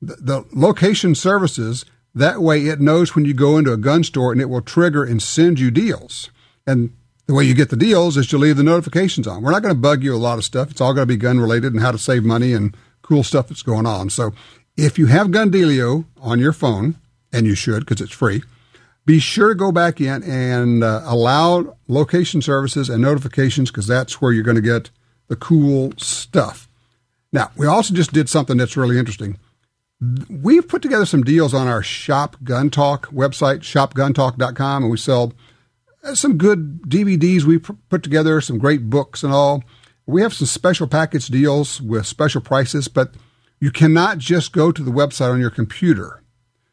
[0.00, 4.30] The, the location services, that way it knows when you go into a gun store
[4.30, 6.30] and it will trigger and send you deals.
[6.66, 6.92] And
[7.26, 9.42] the way you get the deals is you leave the notifications on.
[9.42, 10.70] We're not going to bug you a lot of stuff.
[10.70, 13.48] It's all going to be gun related and how to save money and cool stuff
[13.48, 14.10] that's going on.
[14.10, 14.34] So
[14.76, 16.96] if you have Gundealio on your phone,
[17.32, 18.42] and you should because it's free,
[19.06, 24.20] be sure to go back in and uh, allow location services and notifications because that's
[24.20, 24.90] where you're going to get
[25.28, 26.68] the cool stuff.
[27.32, 29.38] Now, we also just did something that's really interesting.
[30.28, 35.32] We've put together some deals on our Shop Gun Talk website, shopguntalk.com, and we sell
[36.02, 39.64] uh, some good DVDs we put together, some great books and all.
[40.06, 43.14] We have some special package deals with special prices, but
[43.64, 46.22] you cannot just go to the website on your computer.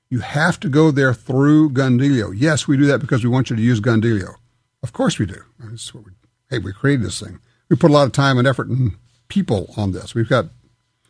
[0.09, 2.33] You have to go there through Gundealio.
[2.35, 4.35] Yes, we do that because we want you to use Gundealio.
[4.83, 5.41] Of course we do.
[5.57, 6.11] That's what we,
[6.49, 7.39] hey, we created this thing.
[7.69, 8.97] We put a lot of time and effort and
[9.29, 10.13] people on this.
[10.13, 10.47] We've got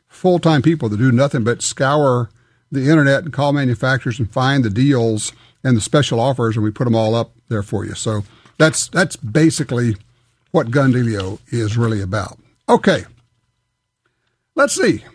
[0.08, 2.30] full time people that do nothing but scour
[2.72, 6.70] the internet and call manufacturers and find the deals and the special offers, and we
[6.70, 7.96] put them all up there for you.
[7.96, 8.24] So
[8.60, 9.98] that's that's basically
[10.52, 12.38] what Gundealio is really about.
[12.70, 13.06] Okay,
[14.54, 15.06] let's see.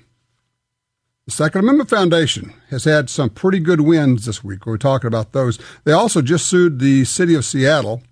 [1.27, 4.65] The Second Amendment Foundation has had some pretty good wins this week.
[4.65, 5.59] We're talking about those.
[5.83, 8.05] They also just sued the city of Seattle,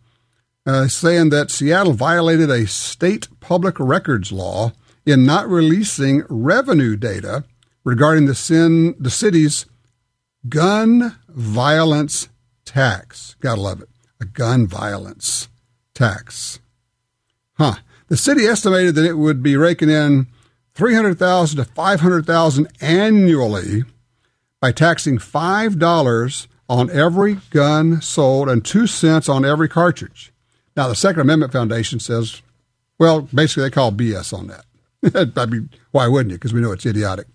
[0.66, 4.72] uh, saying that Seattle violated a state public records law
[5.06, 7.44] in not releasing revenue data
[7.84, 9.66] regarding the, sin, the city's
[10.48, 12.28] gun violence
[12.64, 13.36] tax.
[13.38, 13.90] Gotta love it.
[14.20, 15.48] A gun violence
[15.94, 16.58] tax.
[17.58, 17.76] Huh.
[18.08, 20.26] The city estimated that it would be raking in
[20.74, 23.84] 300,000 to 500,000 annually
[24.60, 30.32] by taxing $5 on every gun sold and 2 cents on every cartridge.
[30.76, 32.42] Now the Second Amendment Foundation says,
[32.98, 35.32] well, basically they call BS on that.
[35.36, 36.36] I mean, why wouldn't you?
[36.36, 37.26] Because we know it's idiotic.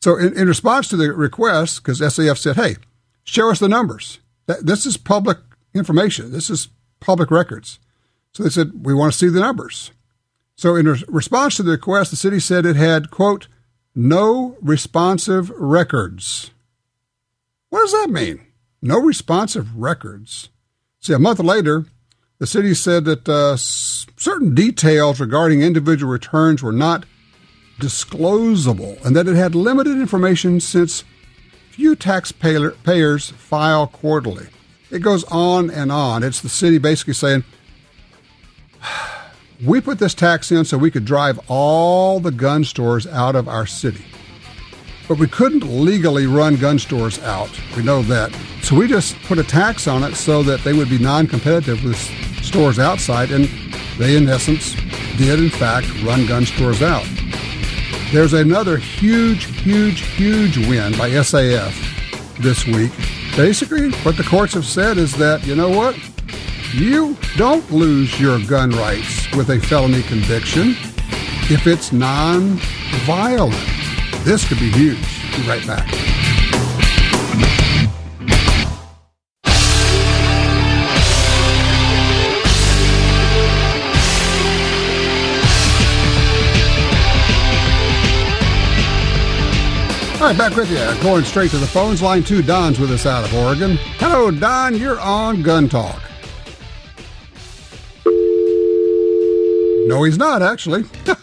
[0.00, 2.76] So in, in response to the request, because SAF said, hey,
[3.24, 4.20] show us the numbers.
[4.46, 5.38] This is public
[5.74, 6.32] information.
[6.32, 6.68] This is
[7.00, 7.78] public records.
[8.32, 9.90] So they said, we want to see the numbers.
[10.58, 13.46] So, in response to the request, the city said it had, quote,
[13.94, 16.50] no responsive records.
[17.68, 18.44] What does that mean?
[18.82, 20.48] No responsive records.
[20.98, 21.86] See, a month later,
[22.40, 27.06] the city said that uh, certain details regarding individual returns were not
[27.78, 31.04] disclosable and that it had limited information since
[31.70, 34.48] few taxpayers file quarterly.
[34.90, 36.24] It goes on and on.
[36.24, 37.44] It's the city basically saying,
[39.64, 43.48] we put this tax in so we could drive all the gun stores out of
[43.48, 44.04] our city.
[45.08, 47.50] But we couldn't legally run gun stores out.
[47.76, 48.32] We know that.
[48.62, 51.82] So we just put a tax on it so that they would be non competitive
[51.82, 51.96] with
[52.44, 53.30] stores outside.
[53.30, 53.48] And
[53.98, 54.74] they, in essence,
[55.16, 57.06] did, in fact, run gun stores out.
[58.12, 62.92] There's another huge, huge, huge win by SAF this week.
[63.34, 65.96] Basically, what the courts have said is that, you know what?
[66.72, 70.74] You don't lose your gun rights with a felony conviction
[71.50, 72.58] if it's non
[73.06, 73.56] violent.
[74.22, 74.98] This could be huge.
[75.34, 75.88] Be right back.
[90.20, 91.02] All right, back with you.
[91.02, 92.02] Going straight to the phones.
[92.02, 93.78] Line two, Don's with us out of Oregon.
[93.98, 94.76] Hello, Don.
[94.76, 96.02] You're on Gun Talk.
[99.88, 100.82] No, he's not, actually.
[101.06, 101.14] yeah,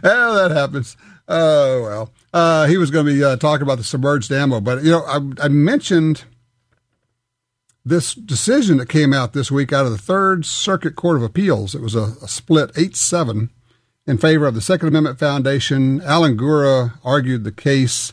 [0.00, 0.96] that happens.
[1.26, 2.12] Oh, well.
[2.32, 5.02] Uh, he was going to be uh, talking about the submerged ammo, but, you know,
[5.02, 6.24] I, I mentioned
[7.84, 11.74] this decision that came out this week out of the Third Circuit Court of Appeals.
[11.74, 13.50] It was a, a split 8 7
[14.06, 16.00] in favor of the Second Amendment Foundation.
[16.02, 18.12] Alan Gura argued the case.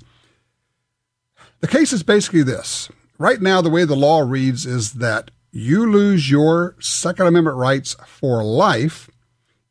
[1.59, 2.89] The case is basically this.
[3.20, 7.95] Right now, the way the law reads is that you lose your Second Amendment rights
[8.06, 9.10] for life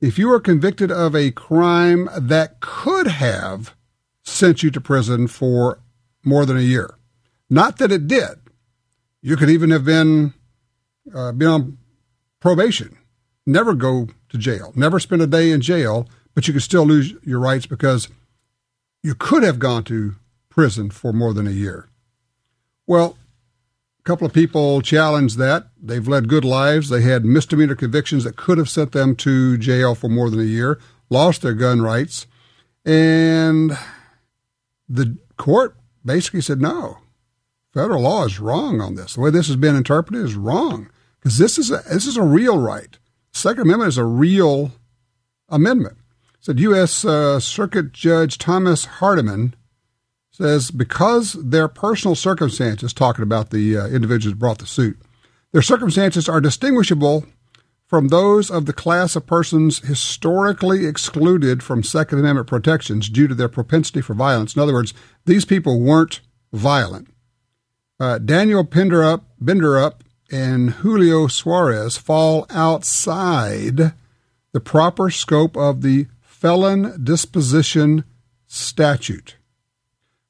[0.01, 3.75] if you are convicted of a crime that could have
[4.23, 5.81] sent you to prison for
[6.25, 6.97] more than a year.
[7.51, 8.39] Not that it did.
[9.23, 10.35] You could even have been
[11.15, 11.79] uh, been on
[12.41, 12.99] probation,
[13.47, 17.15] never go to jail, never spend a day in jail, but you could still lose
[17.23, 18.09] your rights because
[19.03, 20.17] you could have gone to
[20.51, 21.89] prison for more than a year.
[22.87, 23.17] Well,
[24.09, 25.69] couple of people challenged that.
[25.79, 26.89] They've led good lives.
[26.89, 30.45] They had misdemeanor convictions that could have sent them to jail for more than a
[30.45, 30.81] year,
[31.11, 32.27] lost their gun rights,
[32.87, 33.77] and
[34.89, 37.01] the court basically said no.
[37.75, 39.13] Federal law is wrong on this.
[39.13, 40.89] The way this has been interpreted is wrong
[41.21, 42.99] because this is a, this is a real right.
[43.35, 44.73] Second Amendment is a real
[45.51, 45.99] amendment.
[46.41, 47.05] Said U.S.
[47.05, 49.55] Uh, Circuit Judge Thomas Hardiman
[50.39, 54.97] says because their personal circumstances, talking about the uh, individuals brought the suit,
[55.53, 57.27] their circumstances are distinguishable
[57.87, 63.35] from those of the class of persons historically excluded from Second Amendment protections due to
[63.35, 64.55] their propensity for violence.
[64.55, 66.21] In other words, these people weren't
[66.53, 67.09] violent.
[67.99, 69.95] Uh, Daniel Pinderup, Binderup
[70.31, 73.93] and Julio Suarez fall outside
[74.53, 78.05] the proper scope of the felon dispossession
[78.47, 79.38] statute.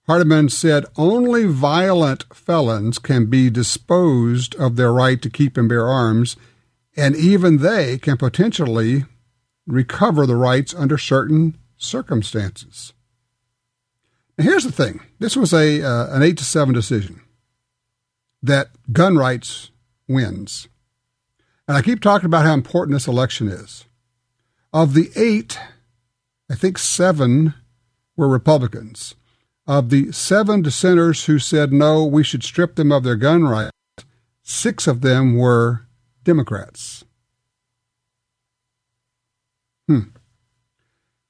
[0.08, 5.86] Hardiman said only violent felons can be disposed of their right to keep and bear
[5.86, 6.34] arms,
[6.96, 9.04] and even they can potentially
[9.66, 12.94] recover the rights under certain circumstances.
[14.38, 17.20] Now, here's the thing this was a, uh, an 8 to 7 decision
[18.42, 19.70] that gun rights
[20.08, 20.68] wins.
[21.66, 23.84] And I keep talking about how important this election is.
[24.72, 25.58] Of the eight,
[26.50, 27.54] I think seven
[28.16, 29.14] were Republicans.
[29.68, 33.70] Of the seven dissenters who said no, we should strip them of their gun rights,
[34.42, 35.82] six of them were
[36.24, 37.04] Democrats.
[39.86, 40.08] Hmm.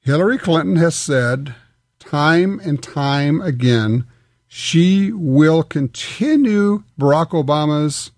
[0.03, 1.57] Hillary Clinton has said
[1.99, 4.07] time and time again
[4.47, 8.13] she will continue Barack Obama's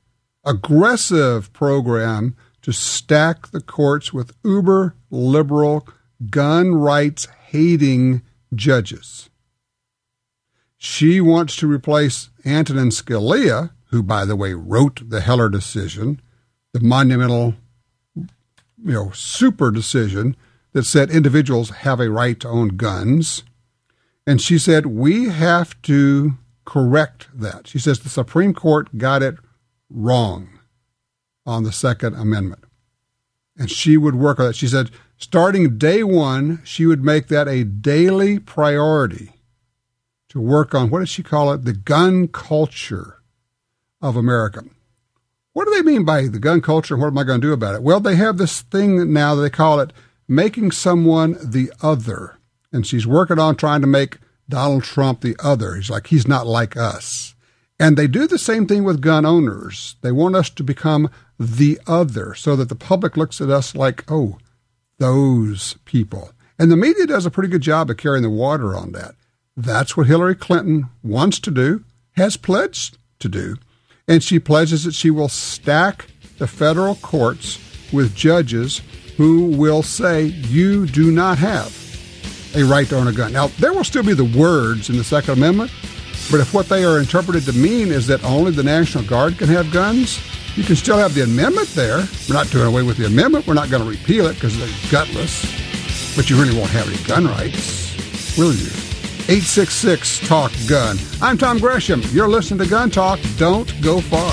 [0.44, 5.88] aggressive program to stack the courts with uber liberal,
[6.28, 8.20] gun rights hating
[8.54, 9.29] judges.
[10.82, 16.22] She wants to replace Antonin Scalia, who, by the way, wrote the Heller decision,
[16.72, 17.54] the monumental,
[18.16, 18.26] you
[18.78, 20.36] know, super decision
[20.72, 23.42] that said individuals have a right to own guns.
[24.26, 27.68] And she said, we have to correct that.
[27.68, 29.34] She says the Supreme Court got it
[29.90, 30.60] wrong
[31.44, 32.64] on the Second Amendment.
[33.54, 34.56] And she would work on that.
[34.56, 39.34] She said, starting day one, she would make that a daily priority
[40.30, 41.64] to work on what does she call it?
[41.64, 43.18] The gun culture
[44.00, 44.64] of America.
[45.52, 47.52] What do they mean by the gun culture and what am I going to do
[47.52, 47.82] about it?
[47.82, 49.92] Well, they have this thing now that they call it
[50.28, 52.36] making someone the other.
[52.72, 54.18] And she's working on trying to make
[54.48, 55.74] Donald Trump the other.
[55.74, 57.34] He's like, he's not like us.
[57.80, 59.96] And they do the same thing with gun owners.
[60.02, 64.04] They want us to become the other so that the public looks at us like,
[64.08, 64.38] oh,
[64.98, 66.30] those people.
[66.58, 69.14] And the media does a pretty good job of carrying the water on that.
[69.60, 71.84] That's what Hillary Clinton wants to do,
[72.16, 73.56] has pledged to do,
[74.08, 76.06] and she pledges that she will stack
[76.38, 77.58] the federal courts
[77.92, 78.80] with judges
[79.18, 81.76] who will say you do not have
[82.56, 83.34] a right to own a gun.
[83.34, 85.70] Now, there will still be the words in the Second Amendment,
[86.30, 89.48] but if what they are interpreted to mean is that only the National Guard can
[89.48, 90.18] have guns,
[90.56, 91.98] you can still have the amendment there.
[92.28, 93.46] We're not doing away with the amendment.
[93.46, 97.02] We're not going to repeal it because they're gutless, but you really won't have any
[97.04, 98.89] gun rights, will you?
[99.30, 100.98] 866 Talk Gun.
[101.22, 102.02] I'm Tom Gresham.
[102.10, 103.20] You're listening to Gun Talk.
[103.36, 104.32] Don't go far.